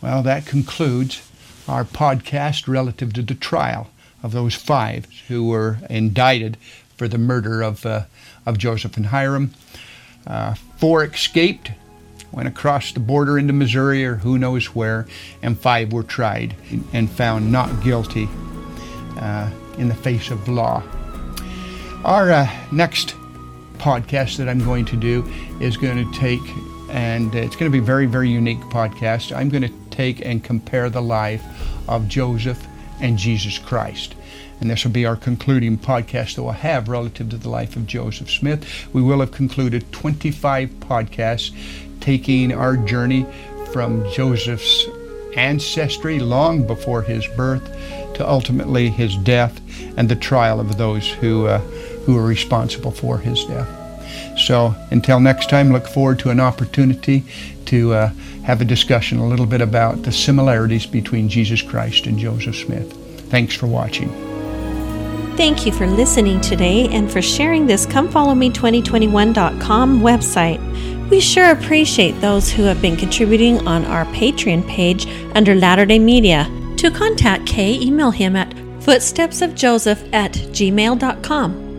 Well, 0.00 0.22
that 0.22 0.46
concludes 0.46 1.28
our 1.68 1.84
podcast 1.84 2.66
relative 2.66 3.12
to 3.14 3.22
the 3.22 3.34
trial 3.34 3.90
of 4.22 4.32
those 4.32 4.54
five 4.54 5.06
who 5.28 5.46
were 5.46 5.78
indicted 5.88 6.56
for 6.96 7.08
the 7.08 7.18
murder 7.18 7.62
of, 7.62 7.84
uh, 7.86 8.02
of 8.46 8.58
Joseph 8.58 8.96
and 8.96 9.06
Hyrum. 9.06 9.50
Uh, 10.26 10.54
four 10.76 11.04
escaped, 11.04 11.70
went 12.32 12.48
across 12.48 12.92
the 12.92 13.00
border 13.00 13.38
into 13.38 13.52
Missouri 13.52 14.04
or 14.04 14.16
who 14.16 14.38
knows 14.38 14.74
where, 14.74 15.06
and 15.42 15.58
five 15.58 15.92
were 15.92 16.02
tried 16.02 16.54
and 16.92 17.10
found 17.10 17.50
not 17.50 17.82
guilty 17.82 18.28
uh, 19.18 19.50
in 19.80 19.88
the 19.88 19.94
face 19.94 20.30
of 20.30 20.48
law. 20.48 20.82
Our 22.04 22.30
uh, 22.30 22.50
next 22.70 23.16
podcast 23.78 24.36
that 24.36 24.48
I'm 24.48 24.64
going 24.64 24.84
to 24.86 24.96
do 24.96 25.26
is 25.60 25.76
going 25.76 26.10
to 26.10 26.18
take, 26.18 26.40
and 26.90 27.34
it's 27.34 27.56
going 27.56 27.70
to 27.70 27.76
be 27.76 27.82
a 27.82 27.86
very, 27.86 28.06
very 28.06 28.30
unique 28.30 28.60
podcast. 28.70 29.34
I'm 29.34 29.48
going 29.48 29.62
to 29.62 29.72
take 29.90 30.24
and 30.24 30.44
compare 30.44 30.88
the 30.88 31.02
life 31.02 31.42
of 31.88 32.06
Joseph 32.06 32.64
and 33.00 33.18
Jesus 33.18 33.58
Christ 33.58 34.14
and 34.60 34.70
this 34.70 34.84
will 34.84 34.92
be 34.92 35.06
our 35.06 35.16
concluding 35.16 35.78
podcast 35.78 36.34
that 36.34 36.42
we'll 36.42 36.52
have 36.52 36.88
relative 36.88 37.30
to 37.30 37.38
the 37.38 37.48
life 37.48 37.76
of 37.76 37.86
Joseph 37.86 38.30
Smith. 38.30 38.88
We 38.92 39.02
will 39.02 39.20
have 39.20 39.32
concluded 39.32 39.90
25 39.92 40.68
podcasts 40.80 41.50
taking 42.00 42.52
our 42.52 42.76
journey 42.76 43.26
from 43.72 44.08
Joseph's 44.12 44.86
ancestry 45.36 46.18
long 46.18 46.66
before 46.66 47.02
his 47.02 47.26
birth 47.28 47.64
to 48.14 48.28
ultimately 48.28 48.88
his 48.88 49.16
death 49.16 49.60
and 49.96 50.08
the 50.08 50.16
trial 50.16 50.60
of 50.60 50.76
those 50.76 51.08
who, 51.08 51.46
uh, 51.46 51.58
who 52.04 52.16
are 52.16 52.26
responsible 52.26 52.90
for 52.90 53.18
his 53.18 53.44
death. 53.44 53.68
So 54.38 54.74
until 54.90 55.20
next 55.20 55.50
time, 55.50 55.72
look 55.72 55.86
forward 55.86 56.18
to 56.20 56.30
an 56.30 56.40
opportunity 56.40 57.24
to 57.66 57.92
uh, 57.94 58.10
have 58.44 58.60
a 58.60 58.64
discussion 58.64 59.18
a 59.18 59.26
little 59.26 59.46
bit 59.46 59.60
about 59.60 60.02
the 60.02 60.12
similarities 60.12 60.86
between 60.86 61.28
Jesus 61.28 61.62
Christ 61.62 62.06
and 62.06 62.18
Joseph 62.18 62.56
Smith. 62.56 62.92
Thanks 63.30 63.54
for 63.54 63.66
watching. 63.66 64.10
Thank 65.36 65.64
you 65.64 65.72
for 65.72 65.86
listening 65.86 66.40
today 66.40 66.88
and 66.88 67.10
for 67.10 67.22
sharing 67.22 67.66
this 67.66 67.86
Come 67.86 68.10
Follow 68.10 68.34
ComeFollowMe2021.com 68.34 70.00
website. 70.00 70.99
We 71.10 71.20
sure 71.20 71.50
appreciate 71.50 72.20
those 72.20 72.50
who 72.50 72.62
have 72.62 72.80
been 72.80 72.96
contributing 72.96 73.66
on 73.66 73.84
our 73.84 74.04
Patreon 74.06 74.66
page 74.68 75.06
under 75.34 75.56
Latter 75.56 75.84
day 75.84 75.98
Media. 75.98 76.48
To 76.76 76.90
contact 76.90 77.46
Kay, 77.46 77.80
email 77.80 78.12
him 78.12 78.36
at 78.36 78.50
footstepsofjoseph 78.80 80.14
at 80.14 80.32
gmail.com. 80.32 81.69